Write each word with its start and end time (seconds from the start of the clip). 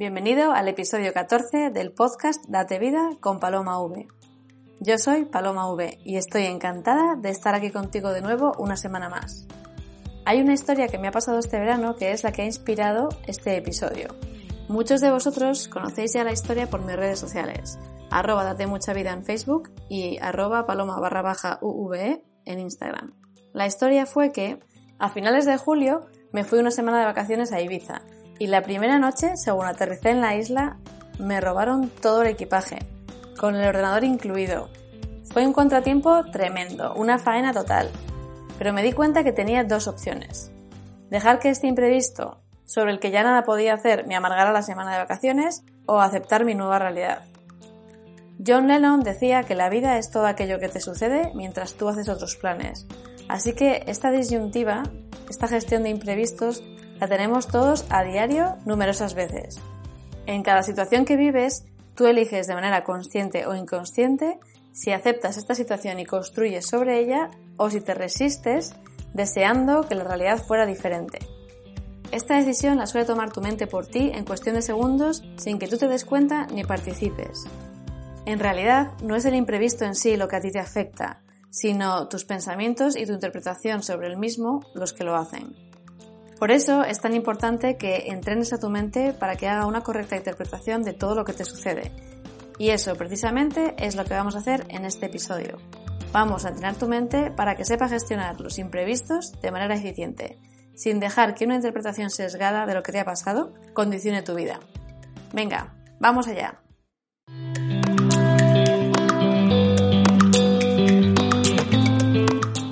Bienvenido 0.00 0.52
al 0.52 0.66
episodio 0.66 1.12
14 1.12 1.68
del 1.68 1.92
podcast 1.92 2.42
Date 2.48 2.78
Vida 2.78 3.10
con 3.20 3.38
Paloma 3.38 3.78
V. 3.82 4.08
Yo 4.80 4.96
soy 4.96 5.26
Paloma 5.26 5.70
V 5.70 5.98
y 6.02 6.16
estoy 6.16 6.44
encantada 6.44 7.16
de 7.16 7.28
estar 7.28 7.54
aquí 7.54 7.70
contigo 7.70 8.10
de 8.10 8.22
nuevo 8.22 8.54
una 8.56 8.78
semana 8.78 9.10
más. 9.10 9.46
Hay 10.24 10.40
una 10.40 10.54
historia 10.54 10.88
que 10.88 10.96
me 10.96 11.08
ha 11.08 11.12
pasado 11.12 11.38
este 11.38 11.60
verano 11.60 11.96
que 11.96 12.12
es 12.12 12.24
la 12.24 12.32
que 12.32 12.40
ha 12.40 12.46
inspirado 12.46 13.10
este 13.26 13.58
episodio. 13.58 14.08
Muchos 14.68 15.02
de 15.02 15.10
vosotros 15.10 15.68
conocéis 15.68 16.14
ya 16.14 16.24
la 16.24 16.32
historia 16.32 16.70
por 16.70 16.80
mis 16.80 16.96
redes 16.96 17.18
sociales, 17.18 17.78
arroba 18.10 18.44
date 18.44 18.66
mucha 18.66 18.94
vida 18.94 19.12
en 19.12 19.26
Facebook 19.26 19.70
y 19.90 20.16
arroba 20.22 20.64
paloma 20.64 20.98
barra 20.98 21.20
baja 21.20 21.58
UVE 21.60 22.24
en 22.46 22.58
Instagram. 22.58 23.12
La 23.52 23.66
historia 23.66 24.06
fue 24.06 24.32
que, 24.32 24.60
a 24.98 25.10
finales 25.10 25.44
de 25.44 25.58
julio, 25.58 26.06
me 26.32 26.44
fui 26.44 26.58
una 26.58 26.70
semana 26.70 27.00
de 27.00 27.04
vacaciones 27.04 27.52
a 27.52 27.60
Ibiza 27.60 28.00
y 28.40 28.46
la 28.46 28.62
primera 28.62 28.98
noche, 28.98 29.36
según 29.36 29.66
aterricé 29.66 30.08
en 30.08 30.22
la 30.22 30.34
isla, 30.34 30.78
me 31.18 31.42
robaron 31.42 31.90
todo 31.90 32.22
el 32.22 32.28
equipaje, 32.28 32.78
con 33.38 33.54
el 33.54 33.68
ordenador 33.68 34.02
incluido. 34.02 34.70
Fue 35.30 35.46
un 35.46 35.52
contratiempo 35.52 36.24
tremendo, 36.32 36.94
una 36.94 37.18
faena 37.18 37.52
total, 37.52 37.90
pero 38.58 38.72
me 38.72 38.82
di 38.82 38.92
cuenta 38.92 39.24
que 39.24 39.32
tenía 39.32 39.62
dos 39.62 39.86
opciones. 39.86 40.50
Dejar 41.10 41.38
que 41.38 41.50
este 41.50 41.66
imprevisto, 41.66 42.40
sobre 42.64 42.92
el 42.92 42.98
que 42.98 43.10
ya 43.10 43.22
nada 43.22 43.44
podía 43.44 43.74
hacer, 43.74 44.06
me 44.06 44.16
amargara 44.16 44.52
la 44.52 44.62
semana 44.62 44.92
de 44.92 45.00
vacaciones 45.00 45.62
o 45.84 46.00
aceptar 46.00 46.46
mi 46.46 46.54
nueva 46.54 46.78
realidad. 46.78 47.24
John 48.44 48.68
Lennon 48.68 49.02
decía 49.02 49.42
que 49.42 49.54
la 49.54 49.68
vida 49.68 49.98
es 49.98 50.10
todo 50.10 50.24
aquello 50.24 50.58
que 50.58 50.70
te 50.70 50.80
sucede 50.80 51.30
mientras 51.34 51.74
tú 51.74 51.90
haces 51.90 52.08
otros 52.08 52.36
planes. 52.36 52.86
Así 53.28 53.52
que 53.52 53.84
esta 53.86 54.10
disyuntiva, 54.10 54.84
esta 55.28 55.46
gestión 55.46 55.82
de 55.82 55.90
imprevistos, 55.90 56.62
la 57.00 57.08
tenemos 57.08 57.48
todos 57.48 57.86
a 57.88 58.04
diario 58.04 58.56
numerosas 58.66 59.14
veces. 59.14 59.58
En 60.26 60.42
cada 60.42 60.62
situación 60.62 61.04
que 61.04 61.16
vives, 61.16 61.64
tú 61.94 62.06
eliges 62.06 62.46
de 62.46 62.54
manera 62.54 62.84
consciente 62.84 63.46
o 63.46 63.54
inconsciente 63.54 64.38
si 64.72 64.92
aceptas 64.92 65.36
esta 65.36 65.54
situación 65.54 65.98
y 65.98 66.04
construyes 66.04 66.66
sobre 66.66 67.00
ella 67.00 67.30
o 67.56 67.70
si 67.70 67.80
te 67.80 67.94
resistes 67.94 68.74
deseando 69.14 69.82
que 69.88 69.94
la 69.94 70.04
realidad 70.04 70.38
fuera 70.38 70.66
diferente. 70.66 71.18
Esta 72.12 72.36
decisión 72.36 72.76
la 72.76 72.86
suele 72.86 73.06
tomar 73.06 73.32
tu 73.32 73.40
mente 73.40 73.66
por 73.66 73.86
ti 73.86 74.10
en 74.12 74.24
cuestión 74.24 74.56
de 74.56 74.62
segundos 74.62 75.22
sin 75.36 75.58
que 75.58 75.68
tú 75.68 75.78
te 75.78 75.88
des 75.88 76.04
cuenta 76.04 76.46
ni 76.46 76.64
participes. 76.64 77.44
En 78.26 78.38
realidad, 78.38 78.92
no 79.02 79.16
es 79.16 79.24
el 79.24 79.34
imprevisto 79.34 79.84
en 79.84 79.94
sí 79.94 80.16
lo 80.16 80.28
que 80.28 80.36
a 80.36 80.40
ti 80.40 80.50
te 80.52 80.58
afecta, 80.58 81.22
sino 81.50 82.08
tus 82.08 82.24
pensamientos 82.24 82.96
y 82.96 83.06
tu 83.06 83.12
interpretación 83.12 83.82
sobre 83.82 84.08
el 84.08 84.18
mismo 84.18 84.60
los 84.74 84.92
que 84.92 85.04
lo 85.04 85.16
hacen. 85.16 85.69
Por 86.40 86.50
eso 86.50 86.84
es 86.84 87.02
tan 87.02 87.14
importante 87.14 87.76
que 87.76 88.06
entrenes 88.06 88.54
a 88.54 88.58
tu 88.58 88.70
mente 88.70 89.12
para 89.12 89.36
que 89.36 89.46
haga 89.46 89.66
una 89.66 89.82
correcta 89.82 90.16
interpretación 90.16 90.82
de 90.82 90.94
todo 90.94 91.14
lo 91.14 91.22
que 91.26 91.34
te 91.34 91.44
sucede. 91.44 91.92
Y 92.58 92.70
eso 92.70 92.96
precisamente 92.96 93.74
es 93.76 93.94
lo 93.94 94.06
que 94.06 94.14
vamos 94.14 94.34
a 94.34 94.38
hacer 94.38 94.64
en 94.70 94.86
este 94.86 95.06
episodio. 95.06 95.58
Vamos 96.12 96.46
a 96.46 96.48
entrenar 96.48 96.76
tu 96.76 96.88
mente 96.88 97.30
para 97.30 97.56
que 97.56 97.66
sepa 97.66 97.90
gestionar 97.90 98.40
los 98.40 98.58
imprevistos 98.58 99.32
de 99.42 99.50
manera 99.50 99.74
eficiente, 99.74 100.38
sin 100.74 100.98
dejar 100.98 101.34
que 101.34 101.44
una 101.44 101.56
interpretación 101.56 102.08
sesgada 102.08 102.64
de 102.64 102.72
lo 102.72 102.82
que 102.82 102.92
te 102.92 103.00
ha 103.00 103.04
pasado 103.04 103.52
condicione 103.74 104.22
tu 104.22 104.34
vida. 104.34 104.60
Venga, 105.34 105.74
vamos 105.98 106.26
allá. 106.26 106.62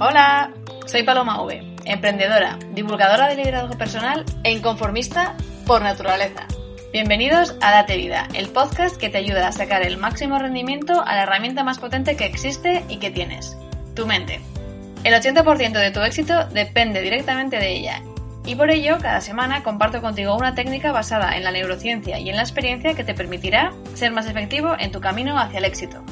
Hola, 0.00 0.54
soy 0.86 1.02
Paloma 1.02 1.42
V 1.42 1.67
emprendedora, 1.88 2.58
divulgadora 2.74 3.28
de 3.28 3.36
liderazgo 3.36 3.76
personal 3.78 4.24
e 4.44 4.52
inconformista 4.52 5.34
por 5.66 5.82
naturaleza. 5.82 6.46
Bienvenidos 6.92 7.56
a 7.60 7.70
Date 7.72 7.96
Vida, 7.96 8.28
el 8.34 8.48
podcast 8.48 8.96
que 8.96 9.08
te 9.08 9.18
ayuda 9.18 9.48
a 9.48 9.52
sacar 9.52 9.82
el 9.82 9.96
máximo 9.96 10.38
rendimiento 10.38 11.02
a 11.02 11.14
la 11.14 11.22
herramienta 11.22 11.64
más 11.64 11.78
potente 11.78 12.16
que 12.16 12.26
existe 12.26 12.84
y 12.88 12.98
que 12.98 13.10
tienes, 13.10 13.56
tu 13.94 14.06
mente. 14.06 14.40
El 15.04 15.14
80% 15.14 15.72
de 15.72 15.90
tu 15.90 16.00
éxito 16.00 16.44
depende 16.46 17.00
directamente 17.00 17.58
de 17.58 17.72
ella 17.72 18.02
y 18.44 18.54
por 18.54 18.70
ello 18.70 18.96
cada 19.00 19.20
semana 19.20 19.62
comparto 19.62 20.00
contigo 20.00 20.36
una 20.36 20.54
técnica 20.54 20.92
basada 20.92 21.36
en 21.36 21.44
la 21.44 21.50
neurociencia 21.50 22.18
y 22.18 22.30
en 22.30 22.36
la 22.36 22.42
experiencia 22.42 22.94
que 22.94 23.04
te 23.04 23.14
permitirá 23.14 23.72
ser 23.94 24.12
más 24.12 24.26
efectivo 24.26 24.74
en 24.78 24.92
tu 24.92 25.00
camino 25.00 25.38
hacia 25.38 25.58
el 25.58 25.64
éxito. 25.64 26.02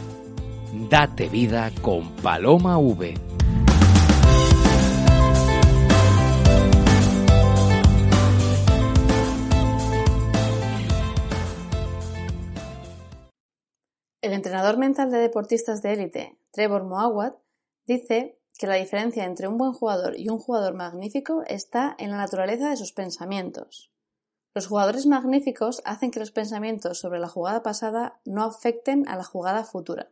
Date 0.90 1.28
vida 1.28 1.70
con 1.82 2.10
Paloma 2.16 2.76
V 2.78 3.35
El 14.26 14.32
entrenador 14.32 14.76
mental 14.76 15.12
de 15.12 15.18
deportistas 15.18 15.82
de 15.82 15.92
élite, 15.92 16.36
Trevor 16.50 16.82
Moawad, 16.82 17.34
dice 17.86 18.40
que 18.58 18.66
la 18.66 18.74
diferencia 18.74 19.24
entre 19.24 19.46
un 19.46 19.56
buen 19.56 19.72
jugador 19.72 20.18
y 20.18 20.30
un 20.30 20.40
jugador 20.40 20.74
magnífico 20.74 21.44
está 21.46 21.94
en 22.00 22.10
la 22.10 22.16
naturaleza 22.16 22.68
de 22.68 22.76
sus 22.76 22.90
pensamientos. 22.90 23.92
Los 24.52 24.66
jugadores 24.66 25.06
magníficos 25.06 25.80
hacen 25.84 26.10
que 26.10 26.18
los 26.18 26.32
pensamientos 26.32 26.98
sobre 26.98 27.20
la 27.20 27.28
jugada 27.28 27.62
pasada 27.62 28.20
no 28.24 28.42
afecten 28.42 29.08
a 29.08 29.14
la 29.14 29.22
jugada 29.22 29.62
futura. 29.62 30.10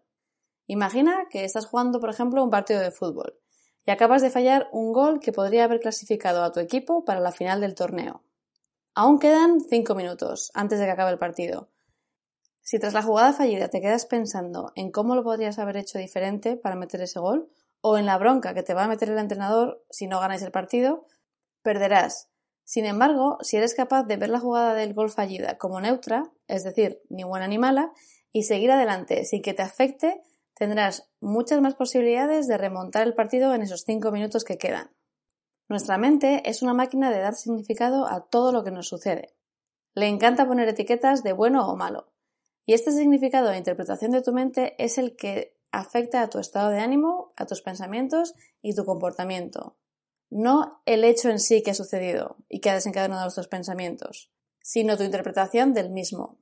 Imagina 0.69 1.27
que 1.29 1.45
estás 1.45 1.67
jugando, 1.67 1.99
por 1.99 2.11
ejemplo, 2.11 2.45
un 2.45 2.51
partido 2.51 2.79
de 2.79 2.93
fútbol 2.93 3.41
y 3.85 3.91
acabas 3.91 4.23
de 4.23 4.31
fallar 4.31 4.69
un 4.71 4.93
gol 4.93 5.19
que 5.19 5.33
podría 5.33 5.65
haber 5.65 5.81
clasificado 5.81 6.45
a 6.45 6.53
tu 6.53 6.61
equipo 6.61 7.05
para 7.05 7.19
la 7.19 7.33
final 7.33 7.61
del 7.61 7.75
torneo. 7.75 8.23
Aún 8.95 9.19
quedan 9.19 9.61
cinco 9.61 9.97
minutos 9.97 10.53
antes 10.55 10.79
de 10.79 10.85
que 10.85 10.93
acabe 10.93 11.11
el 11.11 11.19
partido 11.19 11.74
si 12.65 12.79
tras 12.79 12.95
la 12.95 13.03
jugada 13.03 13.35
fallida 13.35 13.69
te 13.69 13.83
quedas 13.83 14.07
pensando 14.07 14.73
en 14.75 14.91
cómo 14.91 15.15
lo 15.15 15.23
podrías 15.23 15.59
haber 15.59 15.77
hecho 15.77 15.99
diferente 15.99 16.57
para 16.57 16.77
meter 16.77 17.03
ese 17.03 17.21
gol, 17.21 17.51
o 17.83 17.99
en 17.99 18.07
la 18.07 18.17
bronca 18.17 18.55
que 18.55 18.63
te 18.63 18.73
va 18.73 18.85
a 18.85 18.89
meter 18.89 19.11
el 19.11 19.19
entrenador 19.19 19.85
si 19.91 20.07
no 20.07 20.19
ganáis 20.19 20.41
el 20.43 20.51
partido, 20.51 21.07
perderás. 21.63 22.31
Sin 22.65 22.87
embargo, 22.87 23.37
si 23.43 23.59
eres 23.59 23.75
capaz 23.75 24.05
de 24.05 24.17
ver 24.17 24.31
la 24.31 24.41
jugada 24.41 24.73
del 24.73 24.95
gol 24.95 25.11
fallida 25.11 25.59
como 25.59 25.79
neutra, 25.83 26.33
es 26.49 26.65
decir, 26.65 27.03
ni 27.11 27.23
buena 27.23 27.47
ni 27.47 27.59
mala, 27.59 27.93
y 28.33 28.45
seguir 28.45 28.71
adelante 28.71 29.27
sin 29.27 29.43
que 29.43 29.53
te 29.53 29.61
afecte, 29.61 30.23
tendrás 30.55 31.11
muchas 31.21 31.61
más 31.61 31.75
posibilidades 31.75 32.49
de 32.49 32.57
remontar 32.57 33.07
el 33.07 33.15
partido 33.15 33.53
en 33.53 33.61
esos 33.61 33.83
cinco 33.83 34.11
minutos 34.11 34.43
que 34.43 34.57
quedan. 34.57 34.91
Nuestra 35.69 35.99
mente 35.99 36.43
es 36.49 36.63
una 36.63 36.73
máquina 36.73 37.11
de 37.11 37.21
dar 37.21 37.35
significado 37.35 38.07
a 38.07 38.25
todo 38.25 38.53
lo 38.53 38.65
que 38.65 38.71
nos 38.71 38.89
sucede. 38.89 39.35
Le 39.93 40.09
encanta 40.09 40.47
poner 40.47 40.69
etiquetas 40.69 41.23
de 41.23 41.35
bueno 41.35 41.69
o 41.69 41.77
malo. 41.77 42.14
Y 42.67 42.75
este 42.75 42.93
significado 42.93 43.49
de 43.49 43.59
interpretación 43.59 44.11
de 44.11 44.23
tu 44.23 44.33
mente 44.33 44.75
es 44.83 44.99
el 44.99 45.17
que 45.17 45.57
afecta 45.71 46.23
a 46.23 46.31
tu 46.31 46.39
estado 46.39 46.71
de 46.71 46.81
ánimo, 46.81 47.33
a 47.37 47.47
tus 47.47 47.63
pensamientos 47.63 48.35
y 48.63 48.75
tu 48.75 48.85
comportamiento. 48.85 49.77
No 50.31 50.81
el 50.87 51.05
hecho 51.05 51.31
en 51.31 51.39
sí 51.39 51.63
que 51.63 51.73
ha 51.73 51.75
sucedido 51.75 52.37
y 52.49 52.61
que 52.61 52.71
ha 52.71 52.75
desencadenado 52.75 53.29
estos 53.29 53.49
pensamientos, 53.49 54.33
sino 54.63 54.97
tu 54.97 55.03
interpretación 55.03 55.75
del 55.75 55.91
mismo. 55.91 56.39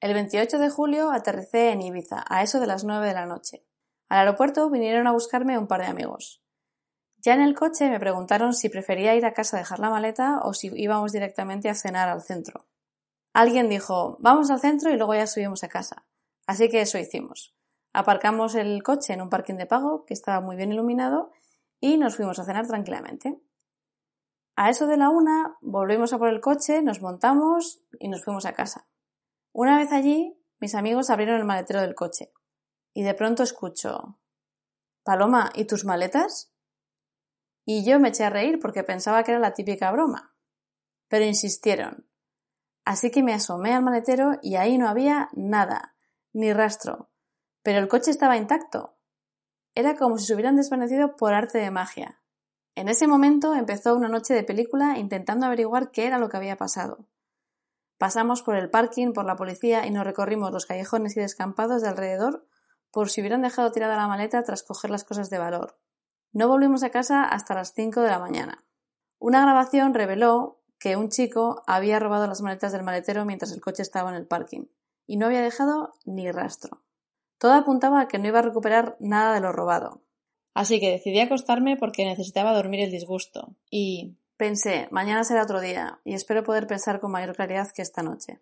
El 0.00 0.14
28 0.14 0.58
de 0.58 0.70
julio 0.70 1.10
aterricé 1.10 1.70
en 1.70 1.82
Ibiza, 1.82 2.24
a 2.28 2.42
eso 2.42 2.60
de 2.60 2.68
las 2.68 2.84
9 2.84 3.06
de 3.08 3.14
la 3.14 3.26
noche. 3.26 3.64
Al 4.08 4.20
aeropuerto 4.20 4.70
vinieron 4.70 5.06
a 5.08 5.12
buscarme 5.12 5.58
un 5.58 5.66
par 5.66 5.80
de 5.80 5.88
amigos. 5.88 6.40
Ya 7.18 7.34
en 7.34 7.40
el 7.40 7.56
coche 7.56 7.90
me 7.90 7.98
preguntaron 7.98 8.54
si 8.54 8.68
prefería 8.68 9.16
ir 9.16 9.26
a 9.26 9.34
casa 9.34 9.56
a 9.56 9.60
dejar 9.60 9.80
la 9.80 9.90
maleta 9.90 10.40
o 10.44 10.54
si 10.54 10.70
íbamos 10.74 11.10
directamente 11.10 11.68
a 11.68 11.74
cenar 11.74 12.08
al 12.08 12.22
centro. 12.22 12.66
Alguien 13.32 13.68
dijo, 13.68 14.16
vamos 14.20 14.50
al 14.50 14.60
centro 14.60 14.90
y 14.90 14.96
luego 14.96 15.14
ya 15.14 15.26
subimos 15.26 15.62
a 15.64 15.68
casa. 15.68 16.06
Así 16.46 16.68
que 16.68 16.80
eso 16.80 16.98
hicimos. 16.98 17.54
Aparcamos 17.92 18.54
el 18.54 18.82
coche 18.82 19.12
en 19.12 19.22
un 19.22 19.30
parking 19.30 19.54
de 19.54 19.66
pago 19.66 20.04
que 20.04 20.14
estaba 20.14 20.40
muy 20.40 20.56
bien 20.56 20.72
iluminado 20.72 21.30
y 21.80 21.96
nos 21.96 22.16
fuimos 22.16 22.38
a 22.38 22.44
cenar 22.44 22.66
tranquilamente. 22.66 23.40
A 24.56 24.70
eso 24.70 24.86
de 24.86 24.96
la 24.96 25.08
una 25.08 25.56
volvimos 25.60 26.12
a 26.12 26.18
por 26.18 26.28
el 26.28 26.40
coche, 26.40 26.82
nos 26.82 27.00
montamos 27.00 27.82
y 28.00 28.08
nos 28.08 28.24
fuimos 28.24 28.44
a 28.44 28.54
casa. 28.54 28.88
Una 29.52 29.78
vez 29.78 29.92
allí, 29.92 30.36
mis 30.58 30.74
amigos 30.74 31.10
abrieron 31.10 31.36
el 31.36 31.44
maletero 31.44 31.80
del 31.80 31.94
coche 31.94 32.32
y 32.92 33.02
de 33.02 33.14
pronto 33.14 33.42
escucho 33.42 34.18
Paloma, 35.04 35.50
¿y 35.54 35.64
tus 35.64 35.84
maletas? 35.84 36.52
Y 37.64 37.84
yo 37.84 38.00
me 38.00 38.08
eché 38.08 38.24
a 38.24 38.30
reír 38.30 38.58
porque 38.60 38.82
pensaba 38.82 39.22
que 39.22 39.30
era 39.30 39.40
la 39.40 39.54
típica 39.54 39.90
broma. 39.92 40.34
Pero 41.08 41.24
insistieron 41.24 42.07
Así 42.88 43.10
que 43.10 43.22
me 43.22 43.34
asomé 43.34 43.74
al 43.74 43.82
maletero 43.82 44.38
y 44.40 44.56
ahí 44.56 44.78
no 44.78 44.88
había 44.88 45.28
nada, 45.34 45.94
ni 46.32 46.54
rastro. 46.54 47.10
Pero 47.62 47.80
el 47.80 47.88
coche 47.88 48.10
estaba 48.10 48.38
intacto. 48.38 48.96
Era 49.74 49.94
como 49.94 50.16
si 50.16 50.24
se 50.24 50.32
hubieran 50.32 50.56
desvanecido 50.56 51.14
por 51.14 51.34
arte 51.34 51.58
de 51.58 51.70
magia. 51.70 52.22
En 52.74 52.88
ese 52.88 53.06
momento 53.06 53.54
empezó 53.54 53.94
una 53.94 54.08
noche 54.08 54.32
de 54.32 54.42
película 54.42 54.96
intentando 54.96 55.44
averiguar 55.44 55.90
qué 55.90 56.06
era 56.06 56.18
lo 56.18 56.30
que 56.30 56.38
había 56.38 56.56
pasado. 56.56 57.04
Pasamos 57.98 58.40
por 58.40 58.56
el 58.56 58.70
parking, 58.70 59.12
por 59.12 59.26
la 59.26 59.36
policía 59.36 59.86
y 59.86 59.90
nos 59.90 60.04
recorrimos 60.06 60.50
los 60.50 60.64
callejones 60.64 61.14
y 61.14 61.20
descampados 61.20 61.82
de 61.82 61.88
alrededor 61.88 62.46
por 62.90 63.10
si 63.10 63.20
hubieran 63.20 63.42
dejado 63.42 63.70
tirada 63.70 63.98
la 63.98 64.08
maleta 64.08 64.42
tras 64.44 64.62
coger 64.62 64.90
las 64.90 65.04
cosas 65.04 65.28
de 65.28 65.36
valor. 65.36 65.78
No 66.32 66.48
volvimos 66.48 66.82
a 66.82 66.88
casa 66.88 67.24
hasta 67.24 67.52
las 67.52 67.74
cinco 67.74 68.00
de 68.00 68.08
la 68.08 68.18
mañana. 68.18 68.64
Una 69.18 69.42
grabación 69.42 69.92
reveló 69.92 70.57
que 70.78 70.96
un 70.96 71.08
chico 71.08 71.62
había 71.66 71.98
robado 71.98 72.26
las 72.26 72.40
maletas 72.40 72.72
del 72.72 72.82
maletero 72.82 73.24
mientras 73.24 73.52
el 73.52 73.60
coche 73.60 73.82
estaba 73.82 74.10
en 74.10 74.16
el 74.16 74.26
parking, 74.26 74.66
y 75.06 75.16
no 75.16 75.26
había 75.26 75.42
dejado 75.42 75.94
ni 76.04 76.30
rastro. 76.30 76.82
Todo 77.38 77.52
apuntaba 77.52 78.00
a 78.00 78.08
que 78.08 78.18
no 78.18 78.28
iba 78.28 78.40
a 78.40 78.42
recuperar 78.42 78.96
nada 79.00 79.34
de 79.34 79.40
lo 79.40 79.52
robado. 79.52 80.02
Así 80.54 80.80
que 80.80 80.90
decidí 80.90 81.20
acostarme 81.20 81.76
porque 81.76 82.04
necesitaba 82.04 82.52
dormir 82.52 82.80
el 82.80 82.90
disgusto, 82.90 83.54
y 83.70 84.16
pensé, 84.36 84.88
mañana 84.90 85.24
será 85.24 85.42
otro 85.42 85.60
día, 85.60 86.00
y 86.04 86.14
espero 86.14 86.42
poder 86.42 86.66
pensar 86.66 87.00
con 87.00 87.12
mayor 87.12 87.34
claridad 87.36 87.70
que 87.72 87.82
esta 87.82 88.02
noche. 88.02 88.40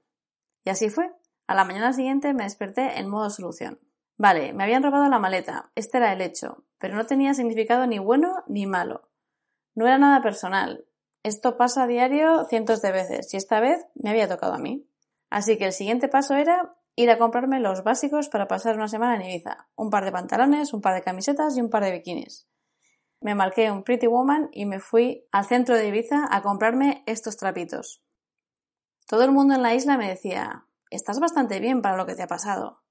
Y 0.65 0.71
así 0.71 0.91
fue. 0.91 1.13
A 1.47 1.55
la 1.55 1.65
mañana 1.65 1.93
siguiente 1.93 2.35
me 2.35 2.45
desperté 2.45 2.99
en 2.99 3.09
modo 3.09 3.31
solución. 3.31 3.79
Vale, 4.19 4.53
me 4.53 4.65
habían 4.65 4.83
robado 4.83 5.09
la 5.09 5.19
maleta, 5.19 5.71
este 5.75 5.99
era 5.99 6.13
el 6.13 6.23
hecho, 6.23 6.65
pero 6.79 6.97
no 6.97 7.07
tenía 7.07 7.35
significado 7.35 7.87
ni 7.87 7.99
bueno 7.99 8.43
ni 8.47 8.67
malo. 8.67 9.09
No 9.75 9.87
era 9.87 9.99
nada 9.99 10.23
personal. 10.23 10.86
Esto 11.27 11.57
pasa 11.57 11.83
a 11.83 11.87
diario 11.89 12.45
cientos 12.45 12.83
de 12.83 12.93
veces 12.93 13.35
y 13.35 13.37
esta 13.37 13.59
vez 13.59 13.85
me 13.97 14.11
había 14.11 14.29
tocado 14.29 14.55
a 14.55 14.59
mí. 14.59 14.89
Así 15.29 15.59
que 15.59 15.65
el 15.65 15.73
siguiente 15.73 16.07
paso 16.07 16.37
era 16.37 16.71
ir 16.95 17.11
a 17.11 17.19
comprarme 17.19 17.59
los 17.59 17.83
básicos 17.83 18.29
para 18.29 18.47
pasar 18.47 18.77
una 18.77 18.87
semana 18.87 19.17
en 19.17 19.23
Ibiza. 19.23 19.67
Un 19.75 19.91
par 19.91 20.05
de 20.05 20.13
pantalones, 20.13 20.73
un 20.73 20.81
par 20.81 20.95
de 20.95 21.03
camisetas 21.03 21.57
y 21.57 21.61
un 21.61 21.69
par 21.69 21.83
de 21.83 21.91
bikinis. 21.91 22.47
Me 23.21 23.35
marqué 23.35 23.73
un 23.73 23.83
Pretty 23.83 24.07
Woman 24.07 24.51
y 24.53 24.67
me 24.67 24.79
fui 24.79 25.27
al 25.33 25.47
centro 25.47 25.77
de 25.77 25.89
Ibiza 25.89 26.29
a 26.31 26.43
comprarme 26.43 27.03
estos 27.07 27.37
trapitos. 27.37 28.05
Todo 29.09 29.25
el 29.25 29.33
mundo 29.33 29.57
en 29.57 29.63
la 29.63 29.75
isla 29.75 29.99
me 29.99 30.09
decía, 30.09 30.69
estás 30.91 31.19
bastante 31.19 31.59
bien 31.59 31.83
para 31.83 31.97
lo 31.97 32.07
que 32.07 32.15
te 32.15 32.23
ha 32.23 32.29
pasado. 32.29 32.85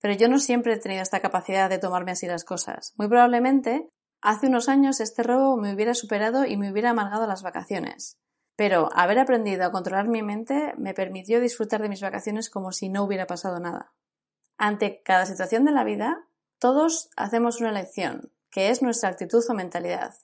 Pero 0.00 0.14
yo 0.14 0.28
no 0.28 0.38
siempre 0.38 0.72
he 0.72 0.78
tenido 0.78 1.02
esta 1.02 1.20
capacidad 1.20 1.68
de 1.68 1.78
tomarme 1.78 2.12
así 2.12 2.26
las 2.26 2.44
cosas. 2.44 2.94
Muy 2.96 3.08
probablemente, 3.08 3.90
hace 4.20 4.48
unos 4.48 4.68
años 4.68 5.00
este 5.00 5.22
robo 5.22 5.56
me 5.56 5.74
hubiera 5.74 5.94
superado 5.94 6.44
y 6.44 6.56
me 6.56 6.70
hubiera 6.70 6.90
amargado 6.90 7.26
las 7.26 7.42
vacaciones. 7.42 8.18
Pero 8.56 8.88
haber 8.94 9.18
aprendido 9.18 9.64
a 9.66 9.72
controlar 9.72 10.08
mi 10.08 10.22
mente 10.22 10.72
me 10.78 10.94
permitió 10.94 11.40
disfrutar 11.40 11.82
de 11.82 11.88
mis 11.88 12.00
vacaciones 12.00 12.48
como 12.48 12.72
si 12.72 12.88
no 12.88 13.04
hubiera 13.04 13.26
pasado 13.26 13.60
nada. 13.60 13.92
Ante 14.56 15.02
cada 15.02 15.26
situación 15.26 15.64
de 15.64 15.72
la 15.72 15.84
vida, 15.84 16.26
todos 16.58 17.10
hacemos 17.16 17.60
una 17.60 17.70
elección, 17.70 18.32
que 18.50 18.70
es 18.70 18.80
nuestra 18.80 19.10
actitud 19.10 19.44
o 19.48 19.54
mentalidad. 19.54 20.14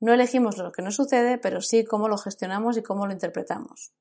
No 0.00 0.12
elegimos 0.12 0.58
lo 0.58 0.72
que 0.72 0.82
nos 0.82 0.96
sucede, 0.96 1.38
pero 1.38 1.60
sí 1.60 1.84
cómo 1.84 2.08
lo 2.08 2.18
gestionamos 2.18 2.76
y 2.76 2.82
cómo 2.82 3.06
lo 3.06 3.12
interpretamos. 3.12 3.94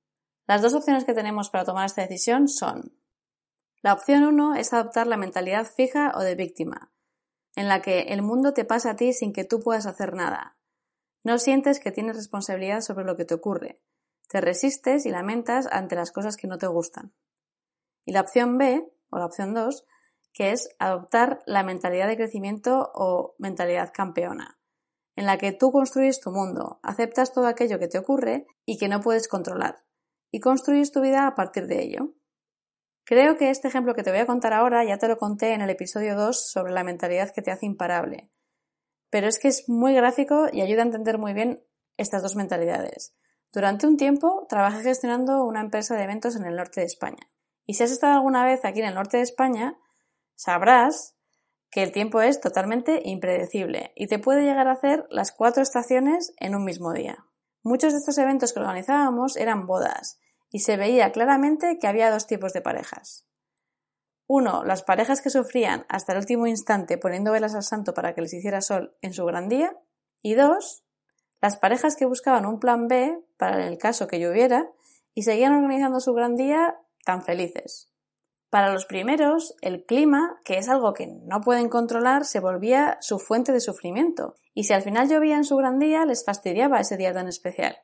Las 0.47 0.63
dos 0.63 0.73
opciones 0.73 1.05
que 1.05 1.13
tenemos 1.13 1.51
para 1.51 1.65
tomar 1.65 1.85
esta 1.85 2.01
decisión 2.01 2.47
son 2.47 2.97
la 3.83 3.93
opción 3.93 4.23
1 4.23 4.55
es 4.55 4.73
adoptar 4.73 5.07
la 5.07 5.17
mentalidad 5.17 5.65
fija 5.65 6.11
o 6.15 6.19
de 6.19 6.35
víctima, 6.35 6.90
en 7.55 7.67
la 7.67 7.81
que 7.81 8.01
el 8.01 8.21
mundo 8.21 8.53
te 8.53 8.65
pasa 8.65 8.91
a 8.91 8.95
ti 8.95 9.13
sin 9.13 9.33
que 9.33 9.43
tú 9.43 9.59
puedas 9.59 9.85
hacer 9.85 10.13
nada. 10.13 10.57
No 11.23 11.37
sientes 11.37 11.79
que 11.79 11.91
tienes 11.91 12.15
responsabilidad 12.15 12.81
sobre 12.81 13.05
lo 13.05 13.15
que 13.15 13.25
te 13.25 13.33
ocurre. 13.33 13.81
Te 14.27 14.41
resistes 14.41 15.05
y 15.05 15.09
lamentas 15.09 15.67
ante 15.71 15.95
las 15.95 16.11
cosas 16.11 16.37
que 16.37 16.47
no 16.47 16.57
te 16.57 16.67
gustan. 16.67 17.13
Y 18.05 18.13
la 18.13 18.21
opción 18.21 18.57
B, 18.57 18.89
o 19.09 19.19
la 19.19 19.25
opción 19.25 19.53
2, 19.53 19.85
que 20.33 20.51
es 20.51 20.69
adoptar 20.79 21.41
la 21.45 21.63
mentalidad 21.63 22.07
de 22.07 22.15
crecimiento 22.15 22.91
o 22.95 23.35
mentalidad 23.37 23.91
campeona, 23.93 24.59
en 25.15 25.25
la 25.25 25.37
que 25.37 25.51
tú 25.51 25.71
construyes 25.71 26.21
tu 26.21 26.31
mundo, 26.31 26.79
aceptas 26.83 27.33
todo 27.33 27.47
aquello 27.47 27.79
que 27.79 27.87
te 27.87 27.99
ocurre 27.99 28.47
y 28.65 28.77
que 28.77 28.87
no 28.87 29.01
puedes 29.01 29.27
controlar, 29.27 29.83
y 30.31 30.39
construyes 30.39 30.91
tu 30.91 31.01
vida 31.01 31.27
a 31.27 31.35
partir 31.35 31.67
de 31.67 31.83
ello. 31.83 32.13
Creo 33.03 33.35
que 33.35 33.49
este 33.49 33.67
ejemplo 33.67 33.93
que 33.93 34.03
te 34.03 34.11
voy 34.11 34.19
a 34.19 34.25
contar 34.25 34.53
ahora 34.53 34.83
ya 34.85 34.97
te 34.97 35.07
lo 35.07 35.17
conté 35.17 35.53
en 35.53 35.61
el 35.61 35.69
episodio 35.69 36.15
2 36.15 36.51
sobre 36.51 36.71
la 36.71 36.83
mentalidad 36.83 37.31
que 37.33 37.41
te 37.41 37.51
hace 37.51 37.65
imparable. 37.65 38.29
Pero 39.09 39.27
es 39.27 39.39
que 39.39 39.47
es 39.47 39.67
muy 39.67 39.93
gráfico 39.93 40.47
y 40.51 40.61
ayuda 40.61 40.83
a 40.83 40.85
entender 40.85 41.17
muy 41.17 41.33
bien 41.33 41.63
estas 41.97 42.21
dos 42.21 42.35
mentalidades. 42.35 43.13
Durante 43.51 43.85
un 43.85 43.97
tiempo 43.97 44.45
trabajé 44.47 44.81
gestionando 44.83 45.43
una 45.43 45.61
empresa 45.61 45.95
de 45.95 46.03
eventos 46.03 46.35
en 46.35 46.45
el 46.45 46.55
norte 46.55 46.79
de 46.81 46.85
España. 46.85 47.29
Y 47.65 47.73
si 47.73 47.83
has 47.83 47.91
estado 47.91 48.13
alguna 48.13 48.45
vez 48.45 48.63
aquí 48.63 48.79
en 48.79 48.87
el 48.87 48.95
norte 48.95 49.17
de 49.17 49.23
España, 49.23 49.77
sabrás 50.35 51.17
que 51.69 51.83
el 51.83 51.91
tiempo 51.91 52.21
es 52.21 52.39
totalmente 52.39 53.01
impredecible 53.03 53.91
y 53.95 54.07
te 54.07 54.19
puede 54.19 54.43
llegar 54.43 54.67
a 54.67 54.73
hacer 54.73 55.05
las 55.09 55.31
cuatro 55.31 55.63
estaciones 55.63 56.33
en 56.37 56.55
un 56.55 56.63
mismo 56.63 56.93
día. 56.93 57.17
Muchos 57.63 57.93
de 57.93 57.99
estos 57.99 58.17
eventos 58.17 58.53
que 58.53 58.59
organizábamos 58.59 59.35
eran 59.37 59.67
bodas 59.67 60.19
y 60.51 60.59
se 60.59 60.77
veía 60.77 61.11
claramente 61.11 61.79
que 61.79 61.87
había 61.87 62.11
dos 62.11 62.27
tipos 62.27 62.53
de 62.53 62.61
parejas. 62.61 63.25
Uno, 64.27 64.63
las 64.63 64.83
parejas 64.83 65.21
que 65.21 65.29
sufrían 65.29 65.85
hasta 65.89 66.13
el 66.13 66.19
último 66.19 66.47
instante 66.47 66.97
poniendo 66.97 67.31
velas 67.31 67.55
al 67.55 67.63
santo 67.63 67.93
para 67.93 68.13
que 68.13 68.21
les 68.21 68.33
hiciera 68.33 68.61
sol 68.61 68.95
en 69.01 69.13
su 69.13 69.25
gran 69.25 69.49
día. 69.49 69.75
Y 70.21 70.35
dos, 70.35 70.85
las 71.41 71.57
parejas 71.57 71.95
que 71.95 72.05
buscaban 72.05 72.45
un 72.45 72.59
plan 72.59 72.87
B 72.87 73.19
para 73.37 73.67
el 73.67 73.77
caso 73.77 74.07
que 74.07 74.19
lloviera 74.19 74.69
y 75.13 75.23
seguían 75.23 75.53
organizando 75.53 75.99
su 75.99 76.13
gran 76.13 76.35
día 76.35 76.77
tan 77.03 77.23
felices. 77.23 77.91
Para 78.49 78.73
los 78.73 78.85
primeros, 78.85 79.55
el 79.61 79.85
clima, 79.85 80.41
que 80.43 80.57
es 80.57 80.67
algo 80.67 80.93
que 80.93 81.07
no 81.07 81.41
pueden 81.41 81.69
controlar, 81.69 82.25
se 82.25 82.41
volvía 82.41 82.97
su 82.99 83.17
fuente 83.17 83.53
de 83.53 83.61
sufrimiento, 83.61 84.35
y 84.53 84.65
si 84.65 84.73
al 84.73 84.81
final 84.81 85.07
llovía 85.07 85.37
en 85.37 85.45
su 85.45 85.55
gran 85.55 85.79
día, 85.79 86.05
les 86.05 86.25
fastidiaba 86.25 86.81
ese 86.81 86.97
día 86.97 87.13
tan 87.13 87.29
especial. 87.29 87.77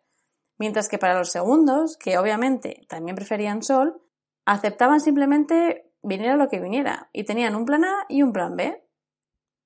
Mientras 0.58 0.90
que 0.90 0.98
para 0.98 1.18
los 1.18 1.32
segundos, 1.32 1.98
que 1.98 2.18
obviamente 2.18 2.86
también 2.90 3.16
preferían 3.16 3.62
sol, 3.62 4.02
aceptaban 4.46 5.00
simplemente 5.00 5.92
viniera 6.02 6.36
lo 6.36 6.50
que 6.50 6.60
viniera 6.60 7.10
y 7.14 7.26
tenían 7.26 7.56
un 7.56 7.66
plan 7.66 7.84
A 7.84 8.06
y 8.10 8.24
un 8.24 8.34
plan 8.34 8.56
B. 8.56 8.84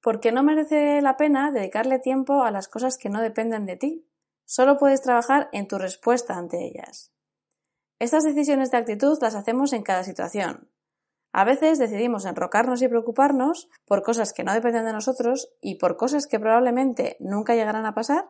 Porque 0.02 0.32
no 0.32 0.44
merece 0.44 1.02
la 1.02 1.16
pena 1.16 1.52
dedicarle 1.52 2.00
tiempo 2.00 2.44
a 2.44 2.52
las 2.52 2.68
cosas 2.68 2.98
que 2.98 3.10
no 3.10 3.22
dependen 3.22 3.66
de 3.66 3.78
ti. 3.78 4.08
Solo 4.46 4.78
puedes 4.78 5.02
trabajar 5.02 5.50
en 5.54 5.68
tu 5.68 5.78
respuesta 5.78 6.36
ante 6.36 6.66
ellas. 6.66 7.14
Estas 8.00 8.24
decisiones 8.24 8.72
de 8.72 8.78
actitud 8.78 9.18
las 9.22 9.36
hacemos 9.36 9.74
en 9.74 9.84
cada 9.84 10.04
situación. 10.04 10.72
A 11.32 11.46
veces 11.46 11.80
decidimos 11.80 12.26
enrocarnos 12.26 12.82
y 12.82 12.88
preocuparnos 12.88 13.70
por 13.86 14.02
cosas 14.02 14.34
que 14.34 14.44
no 14.44 14.54
dependen 14.54 14.86
de 14.86 14.92
nosotros 14.92 15.54
y 15.62 15.76
por 15.76 15.96
cosas 15.96 16.26
que 16.26 16.40
probablemente 16.40 17.16
nunca 17.20 17.56
llegarán 17.56 17.86
a 17.86 17.94
pasar 17.94 18.26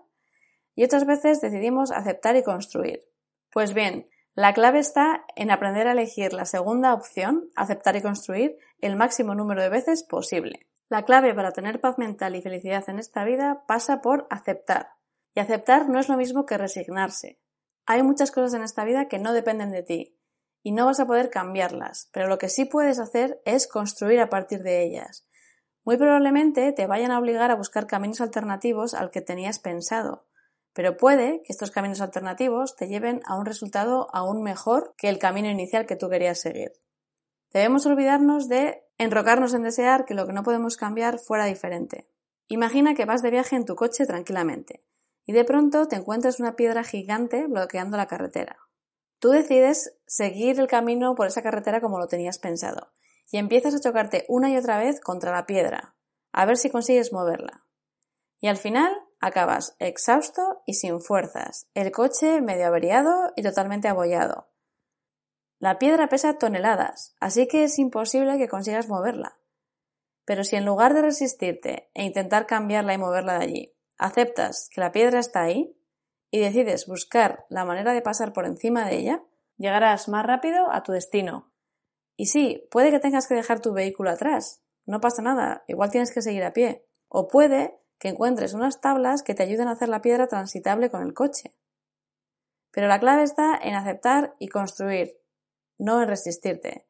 y 0.81 0.83
otras 0.83 1.05
veces 1.05 1.41
decidimos 1.41 1.91
aceptar 1.91 2.35
y 2.37 2.41
construir. 2.41 3.07
Pues 3.51 3.75
bien, 3.75 4.09
la 4.33 4.51
clave 4.51 4.79
está 4.79 5.25
en 5.35 5.51
aprender 5.51 5.87
a 5.87 5.91
elegir 5.91 6.33
la 6.33 6.45
segunda 6.45 6.95
opción, 6.95 7.51
aceptar 7.55 7.95
y 7.97 8.01
construir, 8.01 8.57
el 8.79 8.95
máximo 8.95 9.35
número 9.35 9.61
de 9.61 9.69
veces 9.69 10.01
posible. 10.01 10.65
La 10.89 11.05
clave 11.05 11.35
para 11.35 11.51
tener 11.51 11.81
paz 11.81 11.99
mental 11.99 12.35
y 12.35 12.41
felicidad 12.41 12.83
en 12.89 12.97
esta 12.97 13.23
vida 13.23 13.63
pasa 13.67 14.01
por 14.01 14.25
aceptar. 14.31 14.93
Y 15.35 15.39
aceptar 15.39 15.87
no 15.87 15.99
es 15.99 16.09
lo 16.09 16.17
mismo 16.17 16.47
que 16.47 16.57
resignarse. 16.57 17.39
Hay 17.85 18.01
muchas 18.01 18.31
cosas 18.31 18.55
en 18.55 18.63
esta 18.63 18.83
vida 18.83 19.07
que 19.07 19.19
no 19.19 19.33
dependen 19.33 19.69
de 19.69 19.83
ti 19.83 20.17
y 20.63 20.71
no 20.71 20.87
vas 20.87 20.99
a 20.99 21.05
poder 21.05 21.29
cambiarlas, 21.29 22.09
pero 22.11 22.27
lo 22.27 22.39
que 22.39 22.49
sí 22.49 22.65
puedes 22.65 22.97
hacer 22.97 23.39
es 23.45 23.67
construir 23.67 24.19
a 24.19 24.31
partir 24.31 24.63
de 24.63 24.81
ellas. 24.83 25.27
Muy 25.85 25.97
probablemente 25.97 26.71
te 26.71 26.87
vayan 26.87 27.11
a 27.11 27.19
obligar 27.19 27.51
a 27.51 27.55
buscar 27.55 27.85
caminos 27.85 28.19
alternativos 28.19 28.95
al 28.95 29.11
que 29.11 29.21
tenías 29.21 29.59
pensado, 29.59 30.25
pero 30.73 30.97
puede 30.97 31.41
que 31.43 31.51
estos 31.51 31.71
caminos 31.71 32.01
alternativos 32.01 32.75
te 32.75 32.87
lleven 32.87 33.21
a 33.25 33.35
un 33.35 33.45
resultado 33.45 34.07
aún 34.13 34.41
mejor 34.41 34.93
que 34.97 35.09
el 35.09 35.19
camino 35.19 35.49
inicial 35.49 35.85
que 35.85 35.95
tú 35.95 36.09
querías 36.09 36.39
seguir. 36.39 36.71
Debemos 37.51 37.85
olvidarnos 37.85 38.47
de 38.47 38.83
enrocarnos 38.97 39.53
en 39.53 39.63
desear 39.63 40.05
que 40.05 40.13
lo 40.13 40.25
que 40.25 40.33
no 40.33 40.43
podemos 40.43 40.77
cambiar 40.77 41.19
fuera 41.19 41.45
diferente. 41.45 42.07
Imagina 42.47 42.95
que 42.95 43.05
vas 43.05 43.21
de 43.21 43.31
viaje 43.31 43.55
en 43.55 43.65
tu 43.65 43.75
coche 43.75 44.05
tranquilamente 44.05 44.83
y 45.25 45.33
de 45.33 45.43
pronto 45.43 45.87
te 45.87 45.97
encuentras 45.97 46.39
una 46.39 46.55
piedra 46.55 46.83
gigante 46.83 47.47
bloqueando 47.47 47.97
la 47.97 48.07
carretera. 48.07 48.57
Tú 49.19 49.29
decides 49.29 49.97
seguir 50.07 50.59
el 50.59 50.67
camino 50.67 51.13
por 51.15 51.27
esa 51.27 51.41
carretera 51.41 51.81
como 51.81 51.99
lo 51.99 52.07
tenías 52.07 52.39
pensado 52.39 52.91
y 53.31 53.37
empiezas 53.37 53.75
a 53.75 53.79
chocarte 53.79 54.25
una 54.27 54.49
y 54.49 54.57
otra 54.57 54.77
vez 54.77 54.99
contra 54.99 55.31
la 55.31 55.45
piedra, 55.45 55.95
a 56.31 56.45
ver 56.45 56.57
si 56.57 56.69
consigues 56.69 57.13
moverla. 57.13 57.65
Y 58.39 58.47
al 58.47 58.57
final 58.57 58.91
Acabas 59.23 59.75
exhausto 59.77 60.63
y 60.65 60.73
sin 60.73 60.99
fuerzas, 60.99 61.69
el 61.75 61.91
coche 61.91 62.41
medio 62.41 62.65
averiado 62.65 63.31
y 63.35 63.43
totalmente 63.43 63.87
abollado. 63.87 64.49
La 65.59 65.77
piedra 65.77 66.09
pesa 66.09 66.39
toneladas, 66.39 67.15
así 67.19 67.47
que 67.47 67.63
es 67.63 67.77
imposible 67.77 68.39
que 68.39 68.47
consigas 68.47 68.89
moverla. 68.89 69.37
Pero 70.25 70.43
si 70.43 70.55
en 70.55 70.65
lugar 70.65 70.95
de 70.95 71.03
resistirte 71.03 71.91
e 71.93 72.03
intentar 72.03 72.47
cambiarla 72.47 72.95
y 72.95 72.97
moverla 72.97 73.37
de 73.37 73.43
allí, 73.45 73.75
aceptas 73.99 74.69
que 74.73 74.81
la 74.81 74.91
piedra 74.91 75.19
está 75.19 75.43
ahí 75.43 75.77
y 76.31 76.39
decides 76.39 76.87
buscar 76.87 77.45
la 77.49 77.63
manera 77.63 77.93
de 77.93 78.01
pasar 78.01 78.33
por 78.33 78.47
encima 78.47 78.87
de 78.87 78.97
ella, 78.97 79.23
llegarás 79.57 80.09
más 80.09 80.25
rápido 80.25 80.71
a 80.71 80.81
tu 80.81 80.93
destino. 80.93 81.53
Y 82.17 82.25
sí, 82.25 82.67
puede 82.71 82.89
que 82.89 82.99
tengas 82.99 83.27
que 83.27 83.35
dejar 83.35 83.59
tu 83.59 83.71
vehículo 83.71 84.09
atrás, 84.09 84.63
no 84.85 84.99
pasa 84.99 85.21
nada, 85.21 85.63
igual 85.67 85.91
tienes 85.91 86.11
que 86.11 86.23
seguir 86.23 86.43
a 86.43 86.53
pie. 86.53 86.87
O 87.07 87.27
puede 87.27 87.80
que 88.01 88.09
encuentres 88.09 88.55
unas 88.55 88.81
tablas 88.81 89.21
que 89.21 89.35
te 89.35 89.43
ayuden 89.43 89.67
a 89.67 89.73
hacer 89.73 89.87
la 89.87 90.01
piedra 90.01 90.25
transitable 90.25 90.89
con 90.89 91.03
el 91.03 91.13
coche. 91.13 91.53
Pero 92.71 92.87
la 92.87 92.99
clave 92.99 93.21
está 93.21 93.55
en 93.55 93.75
aceptar 93.75 94.33
y 94.39 94.47
construir, 94.47 95.19
no 95.77 96.01
en 96.01 96.07
resistirte. 96.07 96.87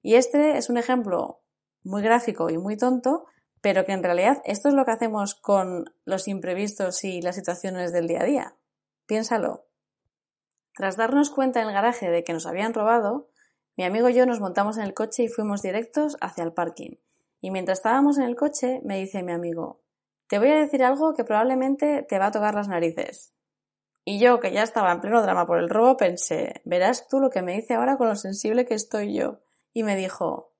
Y 0.00 0.14
este 0.14 0.56
es 0.56 0.70
un 0.70 0.78
ejemplo 0.78 1.42
muy 1.82 2.00
gráfico 2.00 2.48
y 2.48 2.56
muy 2.56 2.78
tonto, 2.78 3.26
pero 3.60 3.84
que 3.84 3.92
en 3.92 4.02
realidad 4.02 4.40
esto 4.46 4.70
es 4.70 4.74
lo 4.74 4.86
que 4.86 4.92
hacemos 4.92 5.34
con 5.34 5.94
los 6.06 6.28
imprevistos 6.28 7.04
y 7.04 7.20
las 7.20 7.36
situaciones 7.36 7.92
del 7.92 8.08
día 8.08 8.22
a 8.22 8.24
día. 8.24 8.56
Piénsalo. 9.04 9.66
Tras 10.74 10.96
darnos 10.96 11.28
cuenta 11.28 11.60
en 11.60 11.68
el 11.68 11.74
garaje 11.74 12.10
de 12.10 12.24
que 12.24 12.32
nos 12.32 12.46
habían 12.46 12.72
robado, 12.72 13.28
mi 13.76 13.84
amigo 13.84 14.08
y 14.08 14.14
yo 14.14 14.24
nos 14.24 14.40
montamos 14.40 14.78
en 14.78 14.84
el 14.84 14.94
coche 14.94 15.24
y 15.24 15.28
fuimos 15.28 15.60
directos 15.60 16.16
hacia 16.22 16.42
el 16.42 16.54
parking. 16.54 16.92
Y 17.42 17.50
mientras 17.50 17.80
estábamos 17.80 18.16
en 18.16 18.24
el 18.24 18.34
coche, 18.34 18.80
me 18.82 18.98
dice 18.98 19.22
mi 19.22 19.32
amigo, 19.32 19.83
te 20.26 20.38
voy 20.38 20.48
a 20.50 20.56
decir 20.56 20.82
algo 20.82 21.14
que 21.14 21.24
probablemente 21.24 22.02
te 22.02 22.18
va 22.18 22.26
a 22.26 22.30
tocar 22.32 22.54
las 22.54 22.68
narices. 22.68 23.32
Y 24.04 24.18
yo, 24.18 24.40
que 24.40 24.52
ya 24.52 24.62
estaba 24.62 24.92
en 24.92 25.00
pleno 25.00 25.22
drama 25.22 25.46
por 25.46 25.58
el 25.58 25.70
robo, 25.70 25.96
pensé, 25.96 26.60
verás 26.64 27.08
tú 27.08 27.20
lo 27.20 27.30
que 27.30 27.42
me 27.42 27.54
dice 27.54 27.74
ahora 27.74 27.96
con 27.96 28.08
lo 28.08 28.16
sensible 28.16 28.66
que 28.66 28.74
estoy 28.74 29.14
yo. 29.14 29.40
Y 29.72 29.82
me 29.82 29.96
dijo, 29.96 30.52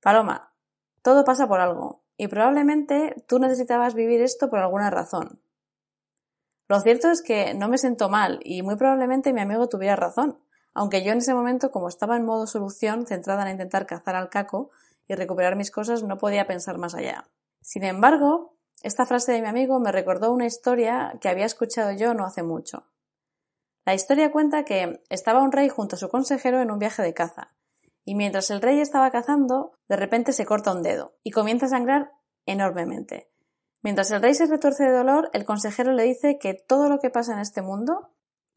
Paloma, 0.00 0.54
todo 1.02 1.24
pasa 1.24 1.48
por 1.48 1.60
algo, 1.60 2.04
y 2.16 2.28
probablemente 2.28 3.24
tú 3.26 3.38
necesitabas 3.38 3.94
vivir 3.94 4.22
esto 4.22 4.50
por 4.50 4.60
alguna 4.60 4.90
razón. 4.90 5.42
Lo 6.68 6.78
cierto 6.80 7.10
es 7.10 7.22
que 7.22 7.54
no 7.54 7.68
me 7.68 7.78
sentó 7.78 8.08
mal 8.08 8.38
y 8.44 8.62
muy 8.62 8.76
probablemente 8.76 9.32
mi 9.32 9.40
amigo 9.40 9.68
tuviera 9.68 9.96
razón, 9.96 10.38
aunque 10.72 11.02
yo 11.02 11.10
en 11.12 11.18
ese 11.18 11.34
momento, 11.34 11.72
como 11.72 11.88
estaba 11.88 12.16
en 12.16 12.24
modo 12.24 12.46
solución, 12.46 13.06
centrada 13.06 13.42
en 13.42 13.52
intentar 13.52 13.86
cazar 13.86 14.14
al 14.14 14.30
caco 14.30 14.70
y 15.08 15.14
recuperar 15.14 15.56
mis 15.56 15.72
cosas, 15.72 16.04
no 16.04 16.18
podía 16.18 16.46
pensar 16.46 16.78
más 16.78 16.94
allá. 16.94 17.26
Sin 17.60 17.82
embargo, 17.82 18.56
esta 18.82 19.06
frase 19.06 19.32
de 19.32 19.42
mi 19.42 19.48
amigo 19.48 19.78
me 19.78 19.92
recordó 19.92 20.32
una 20.32 20.46
historia 20.46 21.18
que 21.20 21.28
había 21.28 21.46
escuchado 21.46 21.92
yo 21.92 22.14
no 22.14 22.24
hace 22.24 22.42
mucho. 22.42 22.86
La 23.84 23.94
historia 23.94 24.30
cuenta 24.30 24.64
que 24.64 25.02
estaba 25.08 25.42
un 25.42 25.52
rey 25.52 25.68
junto 25.68 25.96
a 25.96 25.98
su 25.98 26.08
consejero 26.08 26.60
en 26.60 26.70
un 26.70 26.78
viaje 26.78 27.02
de 27.02 27.14
caza, 27.14 27.54
y 28.04 28.14
mientras 28.14 28.50
el 28.50 28.62
rey 28.62 28.80
estaba 28.80 29.10
cazando, 29.10 29.72
de 29.88 29.96
repente 29.96 30.32
se 30.32 30.46
corta 30.46 30.72
un 30.72 30.82
dedo 30.82 31.14
y 31.22 31.30
comienza 31.30 31.66
a 31.66 31.70
sangrar 31.70 32.12
enormemente. 32.46 33.30
Mientras 33.82 34.10
el 34.10 34.22
rey 34.22 34.34
se 34.34 34.46
retorce 34.46 34.84
de 34.84 34.92
dolor, 34.92 35.30
el 35.32 35.44
consejero 35.44 35.92
le 35.92 36.04
dice 36.04 36.38
que 36.38 36.54
todo 36.54 36.88
lo 36.88 36.98
que 36.98 37.10
pasa 37.10 37.32
en 37.32 37.40
este 37.40 37.62
mundo 37.62 38.10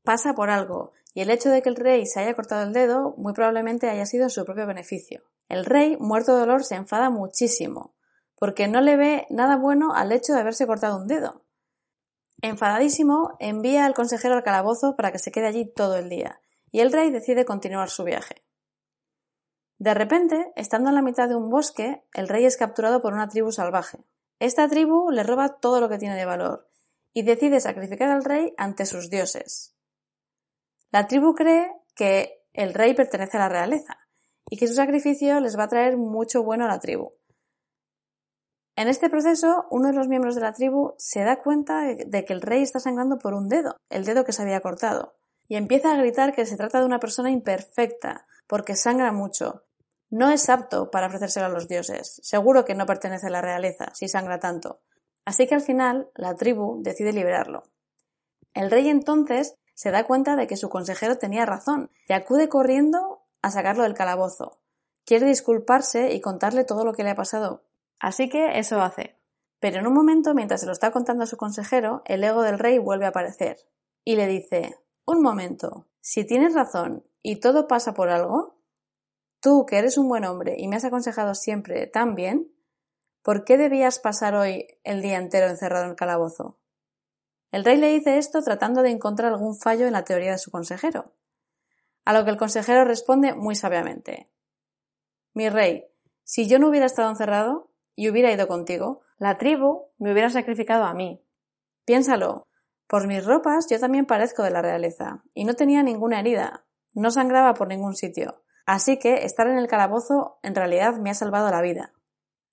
pasa 0.03 0.33
por 0.33 0.49
algo, 0.49 0.91
y 1.13 1.21
el 1.21 1.29
hecho 1.29 1.49
de 1.49 1.61
que 1.61 1.69
el 1.69 1.75
rey 1.75 2.05
se 2.05 2.19
haya 2.19 2.33
cortado 2.33 2.63
el 2.63 2.73
dedo 2.73 3.13
muy 3.17 3.33
probablemente 3.33 3.89
haya 3.89 4.05
sido 4.05 4.29
su 4.29 4.43
propio 4.43 4.67
beneficio. 4.67 5.21
El 5.47 5.65
rey, 5.65 5.97
muerto 5.97 6.33
de 6.33 6.41
dolor, 6.41 6.63
se 6.63 6.75
enfada 6.75 7.09
muchísimo, 7.09 7.93
porque 8.43 8.67
no 8.67 8.81
le 8.81 8.97
ve 8.97 9.25
nada 9.29 9.55
bueno 9.55 9.95
al 9.95 10.11
hecho 10.11 10.33
de 10.33 10.41
haberse 10.41 10.67
cortado 10.67 10.97
un 10.97 11.07
dedo. 11.07 11.45
Enfadadísimo, 12.41 13.37
envía 13.39 13.85
al 13.85 13.93
consejero 13.93 14.35
al 14.35 14.43
calabozo 14.43 14.97
para 14.97 15.13
que 15.13 15.17
se 15.17 15.31
quede 15.31 15.47
allí 15.47 15.63
todo 15.63 15.95
el 15.95 16.09
día, 16.09 16.41
y 16.69 16.81
el 16.81 16.91
rey 16.91 17.09
decide 17.09 17.45
continuar 17.45 17.89
su 17.89 18.03
viaje. 18.03 18.43
De 19.77 19.93
repente, 19.93 20.51
estando 20.57 20.89
en 20.89 20.95
la 20.95 21.01
mitad 21.01 21.29
de 21.29 21.35
un 21.35 21.49
bosque, 21.49 22.03
el 22.13 22.27
rey 22.27 22.43
es 22.43 22.57
capturado 22.57 23.01
por 23.01 23.13
una 23.13 23.29
tribu 23.29 23.53
salvaje. 23.53 24.03
Esta 24.39 24.67
tribu 24.67 25.09
le 25.09 25.23
roba 25.23 25.59
todo 25.61 25.79
lo 25.79 25.87
que 25.87 25.97
tiene 25.97 26.17
de 26.17 26.25
valor 26.25 26.67
y 27.13 27.21
decide 27.21 27.61
sacrificar 27.61 28.09
al 28.09 28.25
rey 28.25 28.53
ante 28.57 28.85
sus 28.85 29.09
dioses. 29.09 29.73
La 30.91 31.07
tribu 31.07 31.33
cree 31.33 31.71
que 31.95 32.43
el 32.51 32.73
rey 32.73 32.93
pertenece 32.93 33.37
a 33.37 33.39
la 33.39 33.47
realeza 33.47 33.99
y 34.49 34.57
que 34.57 34.67
su 34.67 34.73
sacrificio 34.73 35.39
les 35.39 35.57
va 35.57 35.63
a 35.63 35.69
traer 35.69 35.95
mucho 35.95 36.43
bueno 36.43 36.65
a 36.65 36.67
la 36.67 36.81
tribu. 36.81 37.13
En 38.75 38.87
este 38.87 39.09
proceso, 39.09 39.67
uno 39.69 39.89
de 39.89 39.93
los 39.93 40.07
miembros 40.07 40.35
de 40.35 40.41
la 40.41 40.53
tribu 40.53 40.95
se 40.97 41.23
da 41.23 41.41
cuenta 41.41 41.81
de 41.81 42.25
que 42.25 42.33
el 42.33 42.41
rey 42.41 42.63
está 42.63 42.79
sangrando 42.79 43.19
por 43.19 43.33
un 43.33 43.47
dedo, 43.47 43.75
el 43.89 44.03
dedo 44.03 44.25
que 44.25 44.33
se 44.33 44.41
había 44.41 44.61
cortado, 44.61 45.15
y 45.47 45.55
empieza 45.55 45.93
a 45.93 45.97
gritar 45.97 46.33
que 46.33 46.45
se 46.45 46.57
trata 46.57 46.79
de 46.79 46.85
una 46.85 46.99
persona 46.99 47.29
imperfecta, 47.29 48.25
porque 48.47 48.75
sangra 48.75 49.11
mucho, 49.11 49.63
no 50.13 50.29
es 50.29 50.47
apto 50.47 50.91
para 50.91 51.07
ofrecérselo 51.07 51.47
a 51.47 51.49
los 51.49 51.67
dioses. 51.67 52.19
Seguro 52.21 52.65
que 52.65 52.75
no 52.75 52.85
pertenece 52.85 53.25
a 53.25 53.31
la 53.31 53.41
realeza, 53.41 53.89
si 53.95 54.07
sangra 54.07 54.39
tanto. 54.39 54.79
Así 55.25 55.47
que 55.47 55.55
al 55.55 55.61
final 55.61 56.11
la 56.13 56.35
tribu 56.35 56.83
decide 56.83 57.13
liberarlo. 57.13 57.63
El 58.53 58.69
rey 58.69 58.89
entonces 58.89 59.55
se 59.73 59.89
da 59.89 60.03
cuenta 60.03 60.35
de 60.35 60.45
que 60.45 60.55
su 60.55 60.69
consejero 60.69 61.17
tenía 61.17 61.47
razón 61.47 61.89
y 62.07 62.13
acude 62.13 62.47
corriendo 62.47 63.23
a 63.41 63.49
sacarlo 63.49 63.81
del 63.81 63.95
calabozo. 63.95 64.59
Quiere 65.03 65.25
disculparse 65.25 66.13
y 66.13 66.21
contarle 66.21 66.63
todo 66.63 66.85
lo 66.85 66.93
que 66.93 67.03
le 67.03 67.09
ha 67.09 67.15
pasado. 67.15 67.63
Así 67.99 68.29
que 68.29 68.59
eso 68.59 68.81
hace. 68.81 69.17
Pero 69.59 69.79
en 69.79 69.87
un 69.87 69.93
momento, 69.93 70.33
mientras 70.33 70.61
se 70.61 70.65
lo 70.65 70.73
está 70.73 70.91
contando 70.91 71.23
a 71.23 71.27
su 71.27 71.37
consejero, 71.37 72.01
el 72.05 72.23
ego 72.23 72.41
del 72.41 72.59
rey 72.59 72.77
vuelve 72.77 73.05
a 73.05 73.09
aparecer 73.09 73.57
y 74.03 74.15
le 74.15 74.27
dice 74.27 74.77
Un 75.05 75.21
momento, 75.21 75.87
si 76.01 76.25
tienes 76.25 76.53
razón 76.53 77.05
y 77.21 77.37
todo 77.37 77.67
pasa 77.67 77.93
por 77.93 78.09
algo, 78.09 78.53
Tú, 79.43 79.65
que 79.65 79.77
eres 79.77 79.97
un 79.97 80.07
buen 80.07 80.23
hombre 80.23 80.55
y 80.57 80.69
me 80.69 80.77
has 80.77 80.85
aconsejado 80.85 81.35
siempre 81.35 81.85
tan 81.85 82.15
bien, 82.15 82.49
¿por 83.21 83.43
qué 83.43 83.57
debías 83.57 83.99
pasar 83.99 84.35
hoy 84.35 84.67
el 84.85 85.01
día 85.01 85.17
entero 85.17 85.47
encerrado 85.47 85.83
en 85.83 85.89
el 85.89 85.95
calabozo? 85.97 86.61
El 87.51 87.65
rey 87.65 87.75
le 87.75 87.89
dice 87.89 88.17
esto 88.17 88.41
tratando 88.41 88.81
de 88.83 88.91
encontrar 88.91 89.33
algún 89.33 89.59
fallo 89.59 89.85
en 89.85 89.91
la 89.91 90.05
teoría 90.05 90.31
de 90.31 90.37
su 90.37 90.49
consejero. 90.49 91.13
A 92.05 92.13
lo 92.13 92.23
que 92.23 92.31
el 92.31 92.37
consejero 92.37 92.85
responde 92.85 93.33
muy 93.33 93.55
sabiamente. 93.55 94.31
Mi 95.33 95.49
rey, 95.49 95.87
si 96.23 96.47
yo 96.47 96.57
no 96.57 96.69
hubiera 96.69 96.85
estado 96.85 97.09
encerrado 97.09 97.69
y 97.95 98.09
hubiera 98.09 98.31
ido 98.31 98.47
contigo, 98.47 99.01
la 99.17 99.37
tribu 99.37 99.87
me 99.97 100.11
hubiera 100.11 100.29
sacrificado 100.29 100.85
a 100.85 100.93
mí. 100.93 101.23
Piénsalo. 101.85 102.47
Por 102.87 103.07
mis 103.07 103.25
ropas 103.25 103.67
yo 103.69 103.79
también 103.79 104.05
parezco 104.05 104.43
de 104.43 104.51
la 104.51 104.61
realeza, 104.61 105.23
y 105.33 105.45
no 105.45 105.55
tenía 105.55 105.83
ninguna 105.83 106.19
herida, 106.19 106.65
no 106.93 107.11
sangraba 107.11 107.53
por 107.53 107.67
ningún 107.67 107.95
sitio. 107.95 108.43
Así 108.65 108.97
que 108.97 109.25
estar 109.25 109.47
en 109.47 109.57
el 109.57 109.67
calabozo 109.67 110.39
en 110.43 110.55
realidad 110.55 110.95
me 110.97 111.09
ha 111.09 111.15
salvado 111.15 111.49
la 111.49 111.61
vida. 111.61 111.93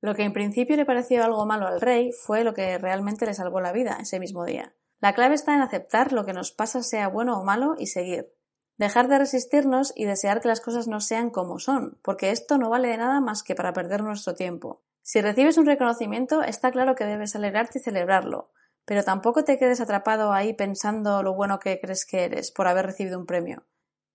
Lo 0.00 0.14
que 0.14 0.24
en 0.24 0.32
principio 0.32 0.76
le 0.76 0.86
pareció 0.86 1.22
algo 1.24 1.44
malo 1.46 1.66
al 1.66 1.80
rey 1.80 2.12
fue 2.12 2.42
lo 2.42 2.54
que 2.54 2.78
realmente 2.78 3.26
le 3.26 3.34
salvó 3.34 3.60
la 3.60 3.72
vida 3.72 3.98
ese 4.00 4.18
mismo 4.18 4.44
día. 4.44 4.74
La 4.98 5.14
clave 5.14 5.34
está 5.34 5.54
en 5.54 5.62
aceptar 5.62 6.12
lo 6.12 6.24
que 6.24 6.32
nos 6.32 6.52
pasa 6.52 6.82
sea 6.82 7.08
bueno 7.08 7.38
o 7.38 7.44
malo 7.44 7.74
y 7.78 7.86
seguir. 7.86 8.32
Dejar 8.76 9.08
de 9.08 9.18
resistirnos 9.18 9.92
y 9.94 10.06
desear 10.06 10.40
que 10.40 10.48
las 10.48 10.62
cosas 10.62 10.88
no 10.88 11.00
sean 11.00 11.30
como 11.30 11.58
son, 11.58 11.98
porque 12.02 12.30
esto 12.30 12.56
no 12.56 12.70
vale 12.70 12.88
de 12.88 12.96
nada 12.96 13.20
más 13.20 13.42
que 13.42 13.54
para 13.54 13.74
perder 13.74 14.02
nuestro 14.02 14.34
tiempo. 14.34 14.82
Si 15.02 15.20
recibes 15.20 15.58
un 15.58 15.66
reconocimiento, 15.66 16.42
está 16.42 16.70
claro 16.70 16.94
que 16.94 17.04
debes 17.04 17.34
alegrarte 17.34 17.78
y 17.78 17.82
celebrarlo, 17.82 18.50
pero 18.84 19.02
tampoco 19.02 19.44
te 19.44 19.58
quedes 19.58 19.80
atrapado 19.80 20.32
ahí 20.32 20.52
pensando 20.52 21.22
lo 21.22 21.34
bueno 21.34 21.58
que 21.58 21.78
crees 21.80 22.04
que 22.04 22.24
eres 22.24 22.50
por 22.50 22.66
haber 22.66 22.86
recibido 22.86 23.18
un 23.18 23.26
premio. 23.26 23.64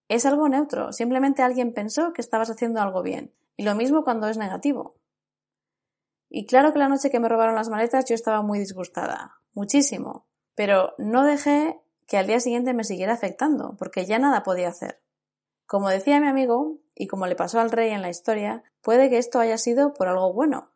Es 0.07 0.25
algo 0.25 0.47
neutro, 0.47 0.93
simplemente 0.93 1.41
alguien 1.41 1.73
pensó 1.73 2.13
que 2.13 2.21
estabas 2.21 2.49
haciendo 2.49 2.81
algo 2.81 3.01
bien. 3.01 3.33
Y 3.57 3.63
lo 3.63 3.73
mismo 3.73 4.03
cuando 4.03 4.27
es 4.27 4.37
negativo. 4.37 4.95
Y 6.29 6.45
claro 6.45 6.73
que 6.73 6.79
la 6.79 6.89
noche 6.89 7.09
que 7.09 7.19
me 7.19 7.29
robaron 7.29 7.55
las 7.55 7.69
maletas 7.69 8.05
yo 8.05 8.15
estaba 8.15 8.41
muy 8.41 8.59
disgustada, 8.59 9.39
muchísimo, 9.53 10.27
pero 10.53 10.93
no 10.97 11.23
dejé 11.23 11.79
que 12.07 12.17
al 12.17 12.27
día 12.27 12.39
siguiente 12.39 12.73
me 12.73 12.83
siguiera 12.83 13.13
afectando, 13.13 13.75
porque 13.77 14.05
ya 14.05 14.19
nada 14.19 14.43
podía 14.43 14.67
hacer. 14.67 15.01
Como 15.65 15.89
decía 15.89 16.19
mi 16.19 16.27
amigo, 16.27 16.79
y 16.93 17.07
como 17.07 17.25
le 17.25 17.35
pasó 17.35 17.59
al 17.59 17.71
rey 17.71 17.91
en 17.91 18.01
la 18.01 18.09
historia, 18.09 18.63
puede 18.81 19.09
que 19.09 19.17
esto 19.17 19.39
haya 19.39 19.57
sido 19.57 19.93
por 19.93 20.07
algo 20.07 20.33
bueno. 20.33 20.74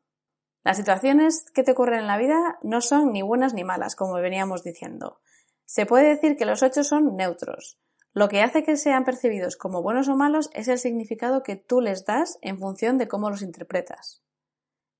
Las 0.64 0.78
situaciones 0.78 1.46
que 1.54 1.64
te 1.64 1.72
ocurren 1.72 2.00
en 2.00 2.08
la 2.08 2.18
vida 2.18 2.60
no 2.64 2.82
son 2.82 3.12
ni 3.12 3.22
buenas 3.22 3.54
ni 3.54 3.64
malas, 3.64 3.96
como 3.96 4.14
veníamos 4.14 4.64
diciendo. 4.64 5.22
Se 5.66 5.86
puede 5.86 6.10
decir 6.10 6.36
que 6.36 6.46
los 6.46 6.64
ocho 6.64 6.84
son 6.84 7.16
neutros, 7.16 7.80
lo 8.14 8.28
que 8.28 8.42
hace 8.42 8.64
que 8.64 8.76
sean 8.76 9.06
percibidos 9.06 9.56
como 9.56 9.84
buenos 9.84 10.08
o 10.08 10.16
malos 10.16 10.50
es 10.54 10.68
el 10.68 10.80
significado 10.80 11.44
que 11.44 11.56
tú 11.56 11.80
les 11.80 12.06
das 12.06 12.40
en 12.42 12.58
función 12.58 12.98
de 12.98 13.08
cómo 13.08 13.30
los 13.30 13.44
interpretas. 13.44 14.24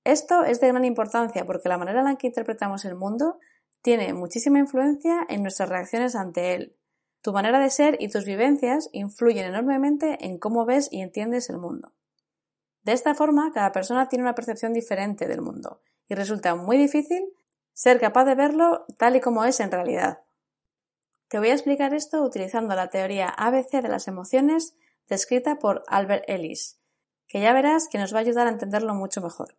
Esto 0.04 0.44
es 0.44 0.60
de 0.60 0.68
gran 0.68 0.84
importancia 0.84 1.44
porque 1.44 1.68
la 1.68 1.76
manera 1.76 2.00
en 2.00 2.06
la 2.06 2.16
que 2.16 2.28
interpretamos 2.28 2.84
el 2.84 2.94
mundo 2.94 3.38
tiene 3.82 4.14
muchísima 4.14 4.60
influencia 4.60 5.26
en 5.28 5.42
nuestras 5.42 5.68
reacciones 5.68 6.14
ante 6.14 6.54
él. 6.54 6.76
Tu 7.20 7.32
manera 7.32 7.58
de 7.58 7.70
ser 7.70 7.96
y 8.00 8.08
tus 8.08 8.24
vivencias 8.24 8.88
influyen 8.92 9.46
enormemente 9.46 10.24
en 10.24 10.38
cómo 10.38 10.64
ves 10.64 10.88
y 10.90 11.02
entiendes 11.02 11.50
el 11.50 11.58
mundo. 11.58 11.92
De 12.82 12.92
esta 12.92 13.14
forma, 13.14 13.52
cada 13.52 13.72
persona 13.72 14.08
tiene 14.08 14.24
una 14.24 14.34
percepción 14.34 14.72
diferente 14.72 15.26
del 15.28 15.42
mundo 15.42 15.82
y 16.08 16.14
resulta 16.14 16.54
muy 16.54 16.76
difícil 16.76 17.22
ser 17.72 18.00
capaz 18.00 18.24
de 18.24 18.34
verlo 18.34 18.84
tal 18.98 19.16
y 19.16 19.20
como 19.20 19.44
es 19.44 19.60
en 19.60 19.70
realidad. 19.70 20.20
Te 21.28 21.38
voy 21.38 21.50
a 21.50 21.54
explicar 21.54 21.94
esto 21.94 22.22
utilizando 22.22 22.74
la 22.74 22.90
teoría 22.90 23.28
ABC 23.28 23.82
de 23.82 23.88
las 23.88 24.08
emociones 24.08 24.74
descrita 25.08 25.58
por 25.58 25.84
Albert 25.86 26.24
Ellis, 26.28 26.78
que 27.28 27.40
ya 27.40 27.52
verás 27.52 27.88
que 27.88 27.98
nos 27.98 28.12
va 28.12 28.18
a 28.18 28.22
ayudar 28.22 28.46
a 28.46 28.50
entenderlo 28.50 28.94
mucho 28.94 29.20
mejor. 29.20 29.56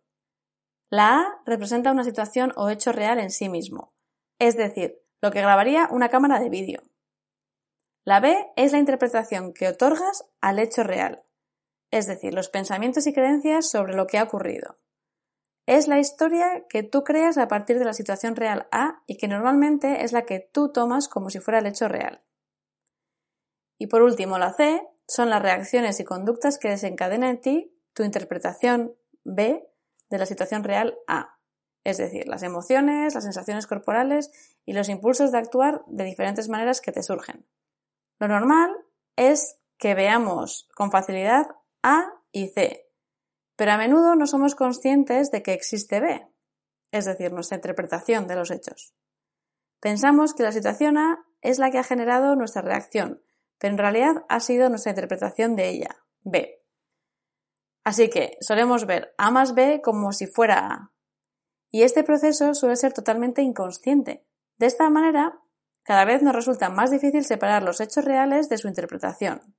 La 0.90 1.20
A 1.20 1.42
representa 1.46 1.92
una 1.92 2.04
situación 2.04 2.52
o 2.56 2.68
hecho 2.68 2.92
real 2.92 3.18
en 3.18 3.30
sí 3.30 3.48
mismo, 3.48 3.92
es 4.38 4.56
decir, 4.56 5.00
lo 5.22 5.30
que 5.30 5.40
grabaría 5.40 5.88
una 5.90 6.10
cámara 6.10 6.38
de 6.40 6.50
vídeo. 6.50 6.82
La 8.04 8.20
B 8.20 8.36
es 8.56 8.72
la 8.72 8.78
interpretación 8.78 9.54
que 9.54 9.68
otorgas 9.68 10.24
al 10.40 10.58
hecho 10.58 10.82
real, 10.82 11.22
es 11.92 12.06
decir, 12.06 12.34
los 12.34 12.48
pensamientos 12.48 13.06
y 13.06 13.12
creencias 13.12 13.70
sobre 13.70 13.94
lo 13.94 14.08
que 14.08 14.18
ha 14.18 14.24
ocurrido. 14.24 14.76
Es 15.66 15.86
la 15.86 16.00
historia 16.00 16.66
que 16.68 16.82
tú 16.82 17.04
creas 17.04 17.38
a 17.38 17.46
partir 17.46 17.78
de 17.78 17.84
la 17.84 17.92
situación 17.92 18.34
real 18.34 18.66
A 18.72 19.04
y 19.06 19.16
que 19.16 19.28
normalmente 19.28 20.02
es 20.02 20.12
la 20.12 20.22
que 20.22 20.40
tú 20.40 20.72
tomas 20.72 21.06
como 21.06 21.30
si 21.30 21.38
fuera 21.38 21.60
el 21.60 21.66
hecho 21.66 21.86
real. 21.86 22.24
Y 23.78 23.86
por 23.86 24.02
último, 24.02 24.38
la 24.38 24.54
C 24.54 24.82
son 25.06 25.30
las 25.30 25.42
reacciones 25.42 26.00
y 26.00 26.04
conductas 26.04 26.58
que 26.58 26.70
desencadenan 26.70 27.30
en 27.30 27.40
ti 27.40 27.78
tu 27.92 28.02
interpretación 28.02 28.96
B 29.24 29.68
de 30.08 30.18
la 30.18 30.26
situación 30.26 30.64
real 30.64 30.98
A, 31.06 31.38
es 31.84 31.98
decir, 31.98 32.26
las 32.26 32.42
emociones, 32.42 33.14
las 33.14 33.24
sensaciones 33.24 33.66
corporales 33.66 34.30
y 34.64 34.72
los 34.72 34.88
impulsos 34.88 35.30
de 35.30 35.38
actuar 35.38 35.84
de 35.86 36.04
diferentes 36.04 36.48
maneras 36.48 36.80
que 36.80 36.92
te 36.92 37.02
surgen. 37.02 37.46
Lo 38.18 38.28
normal 38.28 38.70
es 39.16 39.58
que 39.78 39.94
veamos 39.94 40.68
con 40.74 40.90
facilidad 40.90 41.48
A 41.82 42.12
y 42.30 42.48
C, 42.48 42.88
pero 43.56 43.72
a 43.72 43.76
menudo 43.76 44.14
no 44.14 44.26
somos 44.26 44.54
conscientes 44.54 45.30
de 45.30 45.42
que 45.42 45.52
existe 45.52 46.00
B, 46.00 46.26
es 46.92 47.04
decir, 47.04 47.32
nuestra 47.32 47.56
interpretación 47.56 48.26
de 48.26 48.36
los 48.36 48.50
hechos. 48.50 48.94
Pensamos 49.80 50.34
que 50.34 50.44
la 50.44 50.52
situación 50.52 50.96
A 50.96 51.26
es 51.40 51.58
la 51.58 51.70
que 51.70 51.78
ha 51.78 51.84
generado 51.84 52.36
nuestra 52.36 52.62
reacción, 52.62 53.22
pero 53.58 53.72
en 53.72 53.78
realidad 53.78 54.24
ha 54.28 54.40
sido 54.40 54.68
nuestra 54.68 54.90
interpretación 54.90 55.56
de 55.56 55.68
ella, 55.68 56.04
B. 56.22 56.62
Así 57.84 58.08
que 58.08 58.36
solemos 58.40 58.86
ver 58.86 59.14
A 59.18 59.30
más 59.30 59.54
B 59.54 59.80
como 59.82 60.12
si 60.12 60.26
fuera 60.26 60.66
A. 60.66 60.92
Y 61.70 61.82
este 61.82 62.04
proceso 62.04 62.54
suele 62.54 62.76
ser 62.76 62.92
totalmente 62.92 63.42
inconsciente. 63.42 64.24
De 64.56 64.66
esta 64.66 64.88
manera, 64.90 65.40
cada 65.82 66.04
vez 66.04 66.22
nos 66.22 66.34
resulta 66.34 66.68
más 66.68 66.90
difícil 66.90 67.24
separar 67.24 67.62
los 67.62 67.80
hechos 67.80 68.04
reales 68.04 68.48
de 68.48 68.58
su 68.58 68.68
interpretación. 68.68 69.51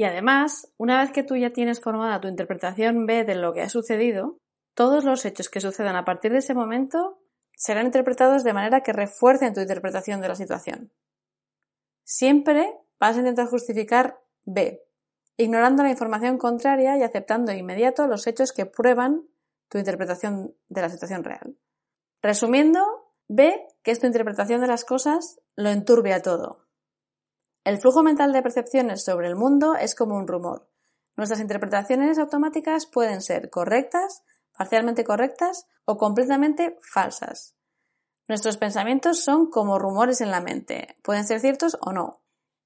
Y 0.00 0.04
además, 0.04 0.72
una 0.78 0.98
vez 0.98 1.12
que 1.12 1.22
tú 1.22 1.36
ya 1.36 1.50
tienes 1.50 1.82
formada 1.82 2.22
tu 2.22 2.28
interpretación 2.28 3.04
B 3.04 3.22
de 3.24 3.34
lo 3.34 3.52
que 3.52 3.60
ha 3.60 3.68
sucedido, 3.68 4.38
todos 4.72 5.04
los 5.04 5.26
hechos 5.26 5.50
que 5.50 5.60
sucedan 5.60 5.94
a 5.94 6.06
partir 6.06 6.32
de 6.32 6.38
ese 6.38 6.54
momento 6.54 7.20
serán 7.54 7.84
interpretados 7.84 8.42
de 8.42 8.54
manera 8.54 8.80
que 8.80 8.94
refuercen 8.94 9.52
tu 9.52 9.60
interpretación 9.60 10.22
de 10.22 10.28
la 10.28 10.36
situación. 10.36 10.90
Siempre 12.02 12.72
vas 12.98 13.16
a 13.16 13.18
intentar 13.18 13.48
justificar 13.48 14.18
B, 14.44 14.82
ignorando 15.36 15.82
la 15.82 15.90
información 15.90 16.38
contraria 16.38 16.96
y 16.96 17.02
aceptando 17.02 17.52
de 17.52 17.58
inmediato 17.58 18.06
los 18.06 18.26
hechos 18.26 18.52
que 18.52 18.64
prueban 18.64 19.28
tu 19.68 19.76
interpretación 19.76 20.54
de 20.70 20.80
la 20.80 20.88
situación 20.88 21.24
real. 21.24 21.58
Resumiendo, 22.22 22.80
ve 23.28 23.68
que 23.82 23.90
esta 23.90 24.06
interpretación 24.06 24.62
de 24.62 24.66
las 24.66 24.86
cosas 24.86 25.42
lo 25.56 25.68
enturbia 25.68 26.22
todo. 26.22 26.69
El 27.62 27.78
flujo 27.78 28.02
mental 28.02 28.32
de 28.32 28.42
percepciones 28.42 29.04
sobre 29.04 29.28
el 29.28 29.36
mundo 29.36 29.74
es 29.74 29.94
como 29.94 30.16
un 30.16 30.26
rumor. 30.26 30.70
Nuestras 31.16 31.40
interpretaciones 31.40 32.18
automáticas 32.18 32.86
pueden 32.86 33.20
ser 33.20 33.50
correctas, 33.50 34.24
parcialmente 34.56 35.04
correctas 35.04 35.66
o 35.84 35.98
completamente 35.98 36.78
falsas. 36.80 37.56
Nuestros 38.28 38.56
pensamientos 38.56 39.22
son 39.22 39.50
como 39.50 39.78
rumores 39.78 40.20
en 40.20 40.30
la 40.30 40.40
mente, 40.40 40.96
pueden 41.02 41.26
ser 41.26 41.40
ciertos 41.40 41.76
o 41.82 41.92
no. 41.92 42.22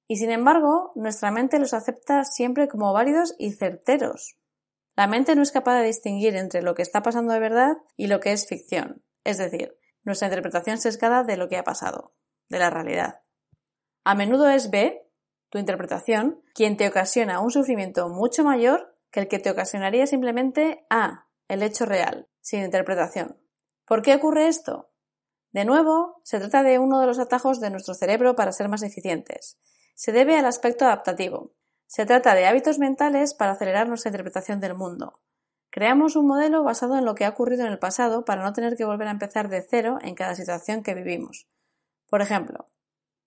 Y 0.07 0.17
sin 0.17 0.31
embargo, 0.31 0.91
nuestra 0.95 1.31
mente 1.31 1.59
los 1.59 1.73
acepta 1.73 2.23
siempre 2.23 2.67
como 2.67 2.93
válidos 2.93 3.35
y 3.37 3.51
certeros. 3.51 4.37
La 4.95 5.07
mente 5.07 5.35
no 5.35 5.41
es 5.41 5.51
capaz 5.51 5.79
de 5.79 5.87
distinguir 5.87 6.35
entre 6.37 6.61
lo 6.61 6.75
que 6.75 6.83
está 6.83 7.01
pasando 7.01 7.33
de 7.33 7.39
verdad 7.39 7.77
y 7.97 8.07
lo 8.07 8.21
que 8.21 8.31
es 8.31 8.47
ficción, 8.47 9.03
es 9.25 9.37
decir, 9.37 9.77
nuestra 10.03 10.27
interpretación 10.27 10.77
sesgada 10.77 11.23
de 11.23 11.35
lo 11.35 11.49
que 11.49 11.57
ha 11.57 11.63
pasado, 11.63 12.13
de 12.47 12.59
la 12.59 12.69
realidad. 12.69 13.24
A 14.05 14.15
menudo 14.15 14.47
es 14.47 14.69
B, 14.69 15.05
tu 15.49 15.57
interpretación, 15.57 16.39
quien 16.53 16.77
te 16.77 16.87
ocasiona 16.87 17.41
un 17.41 17.51
sufrimiento 17.51 18.07
mucho 18.07 18.45
mayor 18.45 18.95
que 19.11 19.19
el 19.19 19.27
que 19.27 19.39
te 19.39 19.51
ocasionaría 19.51 20.07
simplemente 20.07 20.85
A, 20.89 21.27
el 21.49 21.61
hecho 21.61 21.85
real, 21.85 22.29
sin 22.39 22.63
interpretación. 22.63 23.37
¿Por 23.85 24.01
qué 24.01 24.15
ocurre 24.15 24.47
esto? 24.47 24.89
De 25.51 25.65
nuevo, 25.65 26.21
se 26.23 26.39
trata 26.39 26.63
de 26.63 26.79
uno 26.79 27.01
de 27.01 27.07
los 27.07 27.19
atajos 27.19 27.59
de 27.59 27.69
nuestro 27.69 27.93
cerebro 27.93 28.37
para 28.37 28.53
ser 28.53 28.69
más 28.69 28.81
eficientes 28.81 29.57
se 29.95 30.11
debe 30.11 30.37
al 30.37 30.45
aspecto 30.45 30.85
adaptativo. 30.85 31.51
Se 31.87 32.05
trata 32.05 32.35
de 32.35 32.45
hábitos 32.45 32.79
mentales 32.79 33.33
para 33.33 33.53
acelerar 33.53 33.87
nuestra 33.87 34.09
interpretación 34.09 34.59
del 34.59 34.75
mundo. 34.75 35.21
Creamos 35.69 36.15
un 36.15 36.27
modelo 36.27 36.63
basado 36.63 36.97
en 36.97 37.05
lo 37.05 37.15
que 37.15 37.25
ha 37.25 37.29
ocurrido 37.29 37.65
en 37.65 37.71
el 37.71 37.79
pasado 37.79 38.25
para 38.25 38.43
no 38.43 38.53
tener 38.53 38.75
que 38.75 38.85
volver 38.85 39.07
a 39.07 39.11
empezar 39.11 39.49
de 39.49 39.61
cero 39.61 39.97
en 40.01 40.15
cada 40.15 40.35
situación 40.35 40.83
que 40.83 40.93
vivimos. 40.93 41.47
Por 42.09 42.21
ejemplo, 42.21 42.69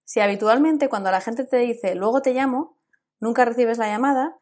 si 0.09 0.21
habitualmente 0.21 0.88
cuando 0.88 1.11
la 1.11 1.21
gente 1.21 1.45
te 1.45 1.59
dice 1.59 1.95
luego 1.95 2.23
te 2.23 2.33
llamo, 2.33 2.79
nunca 3.21 3.45
recibes 3.45 3.77
la 3.77 3.88
llamada, 3.88 4.38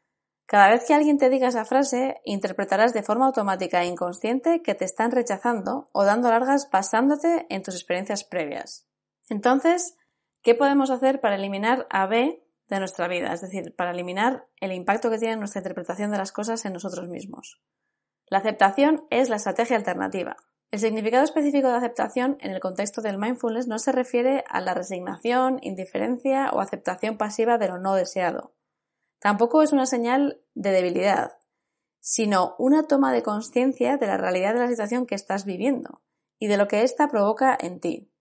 cada 0.47 0.71
vez 0.71 0.85
que 0.87 0.95
alguien 0.95 1.19
te 1.19 1.29
diga 1.29 1.49
esa 1.49 1.65
frase, 1.65 2.21
interpretarás 2.25 2.95
de 2.95 3.03
forma 3.03 3.27
automática 3.27 3.83
e 3.83 3.87
inconsciente 3.87 4.63
que 4.63 4.76
te 4.76 4.85
están 4.85 5.11
rechazando 5.11 5.91
o 5.91 6.05
dando 6.05 6.31
largas 6.31 6.71
basándote 6.71 7.47
en 7.49 7.65
tus 7.65 7.75
experiencias 7.75 8.23
previas. 8.23 8.87
Entonces, 9.29 9.97
¿Qué 10.47 10.55
podemos 10.55 10.91
hacer 10.91 11.21
para 11.21 11.35
eliminar 11.35 11.89
a 11.91 12.07
B 12.07 12.41
de 12.69 12.79
nuestra 12.79 13.09
vida? 13.09 13.33
Es 13.33 13.41
decir, 13.41 13.75
para 13.75 13.91
eliminar 13.91 14.47
el 14.61 14.71
impacto 14.71 15.11
que 15.11 15.19
tiene 15.19 15.35
nuestra 15.35 15.59
interpretación 15.59 16.13
de 16.13 16.19
las 16.19 16.31
cosas 16.31 16.65
en 16.65 16.73
nosotros 16.73 17.09
mismos. 17.09 17.61
La 18.29 18.39
aceptación 18.39 19.09
es 19.11 19.29
la 19.29 19.35
estrategia 19.35 19.76
alternativa. 19.76 20.37
El 20.76 20.80
significado 20.80 21.25
específico 21.25 21.69
de 21.69 21.76
aceptación 21.76 22.36
en 22.41 22.50
el 22.50 22.60
contexto 22.60 23.00
del 23.00 23.17
mindfulness 23.17 23.67
no 23.67 23.78
se 23.78 23.93
refiere 23.93 24.45
a 24.47 24.60
la 24.60 24.75
resignación, 24.75 25.58
indiferencia 25.62 26.50
o 26.52 26.60
aceptación 26.60 27.17
pasiva 27.17 27.56
de 27.56 27.69
lo 27.69 27.78
no 27.78 27.95
deseado. 27.95 28.52
Tampoco 29.19 29.62
es 29.62 29.73
una 29.73 29.86
señal 29.86 30.43
de 30.52 30.73
debilidad, 30.73 31.39
sino 31.99 32.56
una 32.58 32.82
toma 32.82 33.15
de 33.15 33.23
conciencia 33.23 33.97
de 33.97 34.06
la 34.06 34.19
realidad 34.19 34.52
de 34.52 34.60
la 34.60 34.69
situación 34.69 35.06
que 35.06 35.15
estás 35.15 35.47
viviendo 35.47 36.02
y 36.39 36.47
de 36.47 36.58
lo 36.58 36.69
que 36.69 36.82
ésta 36.82 37.08
provoca 37.08 37.56
en 37.58 37.80
ti. 37.80 38.12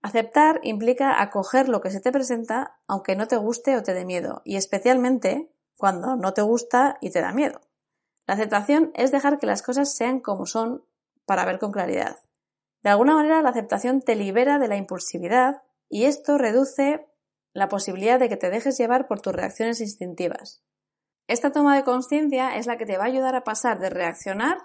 Aceptar 0.00 0.60
implica 0.62 1.20
acoger 1.20 1.68
lo 1.68 1.80
que 1.80 1.90
se 1.90 2.00
te 2.00 2.12
presenta 2.12 2.78
aunque 2.86 3.16
no 3.16 3.26
te 3.26 3.38
guste 3.38 3.76
o 3.76 3.82
te 3.82 3.92
dé 3.92 4.04
miedo, 4.04 4.40
y 4.44 4.54
especialmente 4.54 5.50
cuando 5.76 6.14
no 6.14 6.32
te 6.32 6.42
gusta 6.42 6.96
y 7.00 7.10
te 7.10 7.20
da 7.20 7.32
miedo. 7.32 7.60
La 8.28 8.34
aceptación 8.34 8.92
es 8.94 9.10
dejar 9.10 9.40
que 9.40 9.48
las 9.48 9.62
cosas 9.62 9.92
sean 9.92 10.20
como 10.20 10.46
son 10.46 10.84
para 11.26 11.44
ver 11.44 11.58
con 11.58 11.72
claridad. 11.72 12.16
De 12.82 12.90
alguna 12.90 13.14
manera 13.14 13.42
la 13.42 13.50
aceptación 13.50 14.02
te 14.02 14.14
libera 14.14 14.58
de 14.58 14.68
la 14.68 14.76
impulsividad 14.76 15.62
y 15.88 16.04
esto 16.04 16.38
reduce 16.38 17.06
la 17.52 17.68
posibilidad 17.68 18.18
de 18.18 18.28
que 18.28 18.36
te 18.36 18.50
dejes 18.50 18.76
llevar 18.76 19.06
por 19.06 19.20
tus 19.20 19.32
reacciones 19.32 19.80
instintivas. 19.80 20.62
Esta 21.26 21.52
toma 21.52 21.76
de 21.76 21.84
conciencia 21.84 22.56
es 22.56 22.66
la 22.66 22.76
que 22.76 22.84
te 22.84 22.98
va 22.98 23.04
a 23.04 23.08
ayudar 23.08 23.34
a 23.34 23.44
pasar 23.44 23.78
de 23.78 23.90
reaccionar 23.90 24.58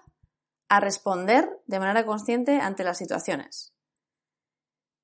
a 0.69 0.80
responder 0.80 1.50
de 1.65 1.80
manera 1.80 2.06
consciente 2.06 2.60
ante 2.60 2.84
las 2.84 2.98
situaciones. 2.98 3.74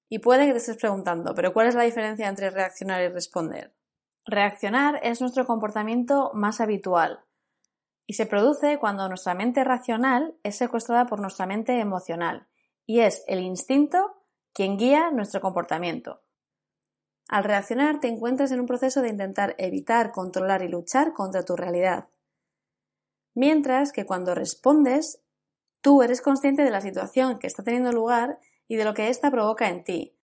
Y 0.07 0.19
puede 0.19 0.45
que 0.45 0.51
te 0.51 0.59
estés 0.59 0.77
preguntando, 0.77 1.33
pero 1.33 1.53
¿cuál 1.53 1.67
es 1.67 1.75
la 1.75 1.83
diferencia 1.83 2.27
entre 2.27 2.51
reaccionar 2.51 3.01
y 3.01 3.07
responder? 3.07 3.75
Reaccionar 4.27 4.99
es 5.03 5.21
nuestro 5.21 5.45
comportamiento 5.45 6.31
más 6.33 6.61
habitual 6.61 7.24
y 8.07 8.13
se 8.13 8.25
produce 8.25 8.77
cuando 8.79 9.07
nuestra 9.07 9.33
mente 9.33 9.63
racional 9.63 10.35
es 10.43 10.57
secuestrada 10.57 11.05
por 11.05 11.19
nuestra 11.19 11.45
mente 11.45 11.79
emocional 11.79 12.47
y 12.85 12.99
es 12.99 13.23
el 13.27 13.39
instinto 13.39 14.21
quien 14.53 14.77
guía 14.77 15.11
nuestro 15.11 15.41
comportamiento. 15.41 16.21
Al 17.27 17.43
reaccionar 17.43 17.99
te 17.99 18.07
encuentras 18.07 18.51
en 18.51 18.59
un 18.59 18.67
proceso 18.67 19.01
de 19.01 19.09
intentar 19.09 19.55
evitar, 19.57 20.11
controlar 20.11 20.61
y 20.61 20.67
luchar 20.67 21.13
contra 21.13 21.43
tu 21.43 21.55
realidad. 21.55 22.07
Mientras 23.33 23.91
que 23.91 24.05
cuando 24.05 24.35
respondes, 24.35 25.21
tú 25.81 26.03
eres 26.03 26.21
consciente 26.21 26.63
de 26.63 26.69
la 26.69 26.81
situación 26.81 27.39
que 27.39 27.47
está 27.47 27.63
teniendo 27.63 27.91
lugar 27.91 28.39
y 28.67 28.75
de 28.75 28.85
lo 28.85 28.93
que 28.93 29.09
ésta 29.09 29.31
provoca 29.31 29.69
en 29.69 29.83
ti. 29.83 30.17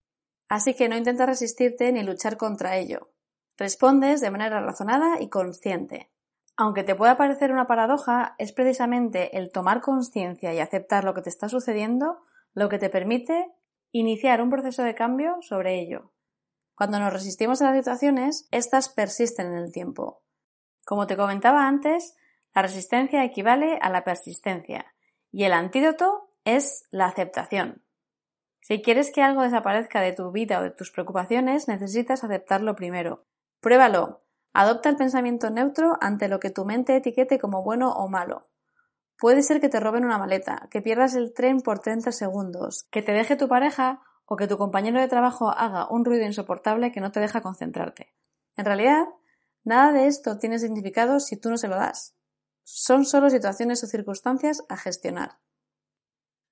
Así 0.48 0.74
que 0.74 0.88
no 0.88 0.96
intentas 0.96 1.26
resistirte 1.26 1.90
ni 1.92 2.02
luchar 2.02 2.36
contra 2.36 2.76
ello. 2.76 3.10
Respondes 3.56 4.20
de 4.20 4.30
manera 4.30 4.60
razonada 4.60 5.20
y 5.20 5.28
consciente. 5.28 6.10
Aunque 6.60 6.84
te 6.84 6.94
pueda 6.94 7.16
parecer 7.16 7.52
una 7.52 7.66
paradoja, 7.66 8.34
es 8.36 8.52
precisamente 8.52 9.38
el 9.38 9.50
tomar 9.50 9.80
conciencia 9.80 10.52
y 10.52 10.58
aceptar 10.58 11.04
lo 11.04 11.14
que 11.14 11.22
te 11.22 11.30
está 11.30 11.48
sucediendo 11.48 12.18
lo 12.52 12.68
que 12.68 12.78
te 12.78 12.90
permite 12.90 13.50
iniciar 13.92 14.42
un 14.42 14.50
proceso 14.50 14.82
de 14.82 14.94
cambio 14.94 15.38
sobre 15.40 15.80
ello. 15.80 16.12
Cuando 16.74 17.00
nos 17.00 17.14
resistimos 17.14 17.62
a 17.62 17.70
las 17.70 17.78
situaciones, 17.78 18.46
éstas 18.50 18.90
persisten 18.90 19.46
en 19.46 19.56
el 19.56 19.72
tiempo. 19.72 20.22
Como 20.84 21.06
te 21.06 21.16
comentaba 21.16 21.66
antes, 21.66 22.14
la 22.54 22.60
resistencia 22.60 23.24
equivale 23.24 23.78
a 23.80 23.88
la 23.88 24.04
persistencia 24.04 24.84
y 25.32 25.44
el 25.44 25.54
antídoto 25.54 26.34
es 26.44 26.84
la 26.90 27.06
aceptación. 27.06 27.84
Si 28.60 28.82
quieres 28.82 29.10
que 29.10 29.22
algo 29.22 29.40
desaparezca 29.40 30.02
de 30.02 30.12
tu 30.12 30.30
vida 30.30 30.58
o 30.60 30.62
de 30.62 30.72
tus 30.72 30.90
preocupaciones, 30.90 31.68
necesitas 31.68 32.22
aceptarlo 32.22 32.76
primero. 32.76 33.24
Pruébalo. 33.60 34.24
Adopta 34.52 34.88
el 34.88 34.96
pensamiento 34.96 35.50
neutro 35.50 35.96
ante 36.00 36.28
lo 36.28 36.40
que 36.40 36.50
tu 36.50 36.64
mente 36.64 36.96
etiquete 36.96 37.38
como 37.38 37.62
bueno 37.62 37.92
o 37.92 38.08
malo. 38.08 38.42
Puede 39.16 39.42
ser 39.42 39.60
que 39.60 39.68
te 39.68 39.80
roben 39.80 40.04
una 40.04 40.18
maleta, 40.18 40.68
que 40.70 40.80
pierdas 40.80 41.14
el 41.14 41.32
tren 41.34 41.60
por 41.60 41.78
30 41.78 42.10
segundos, 42.10 42.84
que 42.90 43.02
te 43.02 43.12
deje 43.12 43.36
tu 43.36 43.48
pareja 43.48 44.00
o 44.24 44.36
que 44.36 44.46
tu 44.46 44.56
compañero 44.56 45.00
de 45.00 45.08
trabajo 45.08 45.50
haga 45.50 45.88
un 45.90 46.04
ruido 46.04 46.24
insoportable 46.24 46.92
que 46.92 47.00
no 47.00 47.12
te 47.12 47.20
deja 47.20 47.42
concentrarte. 47.42 48.14
En 48.56 48.64
realidad, 48.64 49.06
nada 49.62 49.92
de 49.92 50.06
esto 50.06 50.38
tiene 50.38 50.58
significado 50.58 51.20
si 51.20 51.36
tú 51.36 51.50
no 51.50 51.58
se 51.58 51.68
lo 51.68 51.76
das. 51.76 52.16
Son 52.62 53.04
solo 53.04 53.28
situaciones 53.30 53.82
o 53.84 53.86
circunstancias 53.86 54.62
a 54.68 54.76
gestionar. 54.76 55.38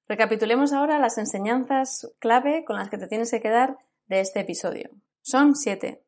Recapitulemos 0.09 0.73
ahora 0.73 0.99
las 0.99 1.19
enseñanzas 1.19 2.11
clave 2.19 2.65
con 2.65 2.77
las 2.77 2.89
que 2.89 2.99
te 2.99 3.07
tienes 3.07 3.31
que 3.31 3.41
quedar 3.41 3.79
de 4.07 4.21
este 4.21 4.41
episodio. 4.41 4.91
Son 5.23 5.55
siete. 5.55 6.05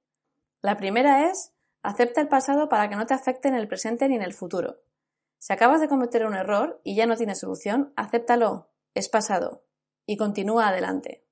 La 0.62 0.76
primera 0.76 1.30
es 1.30 1.52
acepta 1.82 2.20
el 2.20 2.28
pasado 2.28 2.68
para 2.68 2.88
que 2.88 2.96
no 2.96 3.06
te 3.06 3.14
afecte 3.14 3.48
en 3.48 3.54
el 3.54 3.68
presente 3.68 4.08
ni 4.08 4.16
en 4.16 4.22
el 4.22 4.34
futuro. 4.34 4.80
Si 5.38 5.52
acabas 5.52 5.80
de 5.80 5.88
cometer 5.88 6.26
un 6.26 6.34
error 6.34 6.80
y 6.84 6.94
ya 6.94 7.06
no 7.06 7.16
tienes 7.16 7.40
solución, 7.40 7.92
acéptalo, 7.96 8.68
es 8.94 9.08
pasado, 9.08 9.64
y 10.06 10.16
continúa 10.16 10.68
adelante. 10.68 11.24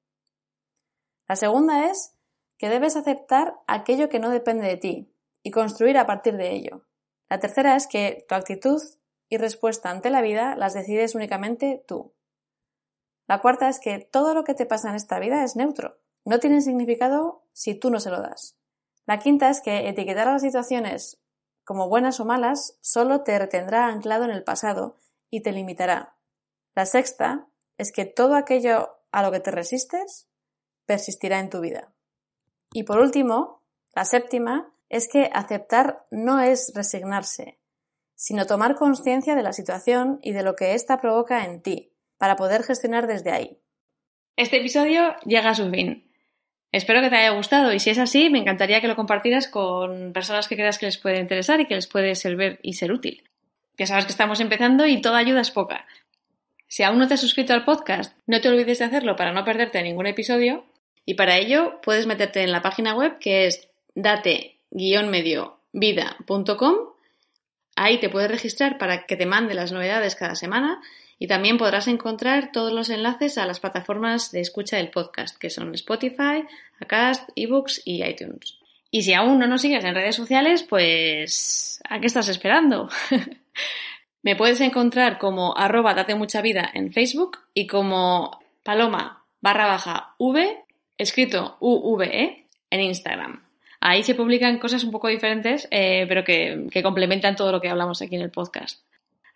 La 1.26 1.37
segunda 1.37 1.90
es 1.90 2.14
que 2.56 2.68
debes 2.70 2.96
aceptar 2.96 3.61
aquello 3.66 4.08
que 4.08 4.18
no 4.18 4.30
depende 4.30 4.66
de 4.66 4.76
ti 4.76 5.14
y 5.42 5.50
construir 5.50 5.98
a 5.98 6.06
partir 6.06 6.37
de 6.37 6.52
ello. 6.52 6.87
La 7.28 7.38
tercera 7.38 7.76
es 7.76 7.87
que 7.87 8.24
tu 8.28 8.34
actitud 8.34 8.80
y 9.28 9.37
respuesta 9.37 9.90
ante 9.90 10.11
la 10.11 10.22
vida 10.22 10.56
las 10.56 10.74
decides 10.74 11.14
únicamente 11.14 11.84
tú. 11.87 12.14
La 13.26 13.40
cuarta 13.40 13.68
es 13.68 13.78
que 13.78 13.98
todo 13.98 14.32
lo 14.32 14.44
que 14.44 14.54
te 14.54 14.64
pasa 14.64 14.88
en 14.88 14.96
esta 14.96 15.18
vida 15.18 15.44
es 15.44 15.54
neutro, 15.54 15.98
no 16.24 16.40
tiene 16.40 16.62
significado 16.62 17.44
si 17.52 17.74
tú 17.74 17.90
no 17.90 18.00
se 18.00 18.11
lo 18.11 18.22
das. 18.22 18.57
La 19.08 19.18
quinta 19.18 19.48
es 19.48 19.62
que 19.62 19.88
etiquetar 19.88 20.26
las 20.26 20.42
situaciones 20.42 21.18
como 21.64 21.88
buenas 21.88 22.20
o 22.20 22.26
malas 22.26 22.76
solo 22.82 23.22
te 23.22 23.38
retendrá 23.38 23.86
anclado 23.86 24.26
en 24.26 24.30
el 24.30 24.44
pasado 24.44 24.96
y 25.30 25.40
te 25.40 25.50
limitará. 25.50 26.18
La 26.74 26.84
sexta 26.84 27.48
es 27.78 27.90
que 27.90 28.04
todo 28.04 28.34
aquello 28.34 28.98
a 29.10 29.22
lo 29.22 29.32
que 29.32 29.40
te 29.40 29.50
resistes 29.50 30.28
persistirá 30.84 31.40
en 31.40 31.48
tu 31.48 31.62
vida. 31.62 31.94
Y 32.74 32.82
por 32.82 32.98
último, 32.98 33.62
la 33.94 34.04
séptima 34.04 34.70
es 34.90 35.08
que 35.08 35.30
aceptar 35.32 36.04
no 36.10 36.40
es 36.40 36.72
resignarse, 36.74 37.58
sino 38.14 38.44
tomar 38.44 38.76
conciencia 38.76 39.34
de 39.34 39.42
la 39.42 39.54
situación 39.54 40.18
y 40.20 40.32
de 40.32 40.42
lo 40.42 40.54
que 40.54 40.74
ésta 40.74 41.00
provoca 41.00 41.46
en 41.46 41.62
ti, 41.62 41.94
para 42.18 42.36
poder 42.36 42.62
gestionar 42.62 43.06
desde 43.06 43.30
ahí. 43.30 43.58
Este 44.36 44.58
episodio 44.58 45.16
llega 45.24 45.48
a 45.48 45.54
su 45.54 45.70
fin. 45.70 46.07
Espero 46.70 47.00
que 47.00 47.09
te 47.09 47.16
haya 47.16 47.31
gustado 47.31 47.72
y 47.72 47.81
si 47.81 47.90
es 47.90 47.98
así, 47.98 48.28
me 48.28 48.38
encantaría 48.38 48.81
que 48.81 48.88
lo 48.88 48.96
compartieras 48.96 49.48
con 49.48 50.12
personas 50.12 50.48
que 50.48 50.57
creas 50.57 50.78
que 50.78 50.87
les 50.87 50.98
puede 50.98 51.18
interesar 51.18 51.61
y 51.61 51.66
que 51.66 51.74
les 51.74 51.87
puede 51.87 52.14
servir 52.14 52.59
y 52.62 52.74
ser 52.74 52.92
útil. 52.92 53.22
Ya 53.78 53.87
sabes 53.87 54.04
que 54.04 54.11
estamos 54.11 54.40
empezando 54.40 54.87
y 54.87 55.00
toda 55.00 55.16
ayuda 55.18 55.40
es 55.40 55.50
poca. 55.50 55.87
Si 56.66 56.83
aún 56.83 56.98
no 56.98 57.09
te 57.09 57.14
has 57.14 57.20
suscrito 57.20 57.54
al 57.54 57.64
podcast, 57.64 58.14
no 58.26 58.42
te 58.42 58.50
olvides 58.50 58.81
de 58.81 58.85
hacerlo 58.85 59.16
para 59.16 59.33
no 59.33 59.44
perderte 59.44 59.83
ningún 59.83 60.07
episodio. 60.07 60.66
Y 61.07 61.14
para 61.14 61.38
ello 61.38 61.81
puedes 61.83 62.07
meterte 62.07 62.42
en 62.42 62.52
la 62.52 62.61
página 62.61 62.94
web 62.94 63.18
que 63.18 63.46
es 63.46 63.70
date-medio-vida.com. 63.94 66.74
Ahí 67.76 67.98
te 67.98 68.11
puedes 68.11 68.31
registrar 68.31 68.76
para 68.76 69.07
que 69.07 69.16
te 69.16 69.24
mande 69.24 69.54
las 69.54 69.72
novedades 69.72 70.16
cada 70.16 70.35
semana 70.35 70.83
y 71.18 71.26
también 71.26 71.59
podrás 71.59 71.88
encontrar 71.88 72.52
todos 72.52 72.72
los 72.72 72.90
enlaces 72.90 73.38
a 73.38 73.46
las 73.46 73.61
plataformas 73.61 74.31
de 74.31 74.40
escucha 74.40 74.76
del 74.76 74.90
podcast, 74.90 75.37
que 75.37 75.50
son 75.50 75.74
Spotify, 75.74 76.44
Acast, 76.81 77.28
eBooks 77.35 77.83
y 77.85 78.04
iTunes. 78.04 78.59
Y 78.90 79.02
si 79.02 79.12
aún 79.12 79.38
no 79.38 79.46
nos 79.46 79.62
sigues 79.62 79.85
en 79.85 79.94
redes 79.94 80.16
sociales, 80.16 80.62
pues 80.62 81.81
¿a 81.88 82.00
qué 82.00 82.07
estás 82.07 82.28
esperando? 82.28 82.88
Me 84.22 84.37
puedes 84.37 84.61
encontrar 84.61 85.18
como 85.18 85.57
arroba 85.57 85.94
date 85.94 86.14
mucha 86.14 86.40
vida 86.40 86.70
en 86.72 86.92
Facebook 86.92 87.38
y 87.54 87.66
como 87.66 88.40
paloma 88.62 89.24
barra 89.40 89.66
baja 89.66 90.14
v, 90.18 90.64
escrito 90.96 91.57
UVE, 91.61 92.46
en 92.70 92.81
Instagram. 92.81 93.42
Ahí 93.81 94.02
se 94.02 94.14
publican 94.14 94.59
cosas 94.59 94.83
un 94.85 94.90
poco 94.90 95.09
diferentes, 95.09 95.68
eh, 95.70 96.04
pero 96.09 96.24
que, 96.24 96.66
que 96.70 96.83
complementan 96.83 97.37
todo 97.37 97.52
lo 97.52 97.61
que 97.61 97.68
hablamos 97.68 98.02
aquí 98.02 98.16
en 98.16 98.22
el 98.22 98.31
podcast. 98.31 98.83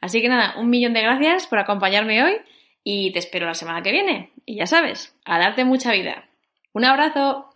Así 0.02 0.20
que 0.20 0.28
nada, 0.28 0.54
un 0.58 0.68
millón 0.68 0.92
de 0.94 1.00
gracias 1.00 1.46
por 1.46 1.60
acompañarme 1.60 2.24
hoy 2.24 2.36
y 2.84 3.12
te 3.12 3.20
espero 3.20 3.46
la 3.46 3.54
semana 3.54 3.82
que 3.82 3.92
viene. 3.92 4.32
Y 4.44 4.56
ya 4.56 4.66
sabes, 4.66 5.16
a 5.24 5.38
darte 5.38 5.64
mucha 5.64 5.92
vida. 5.92 6.24
Un 6.72 6.84
abrazo. 6.84 7.51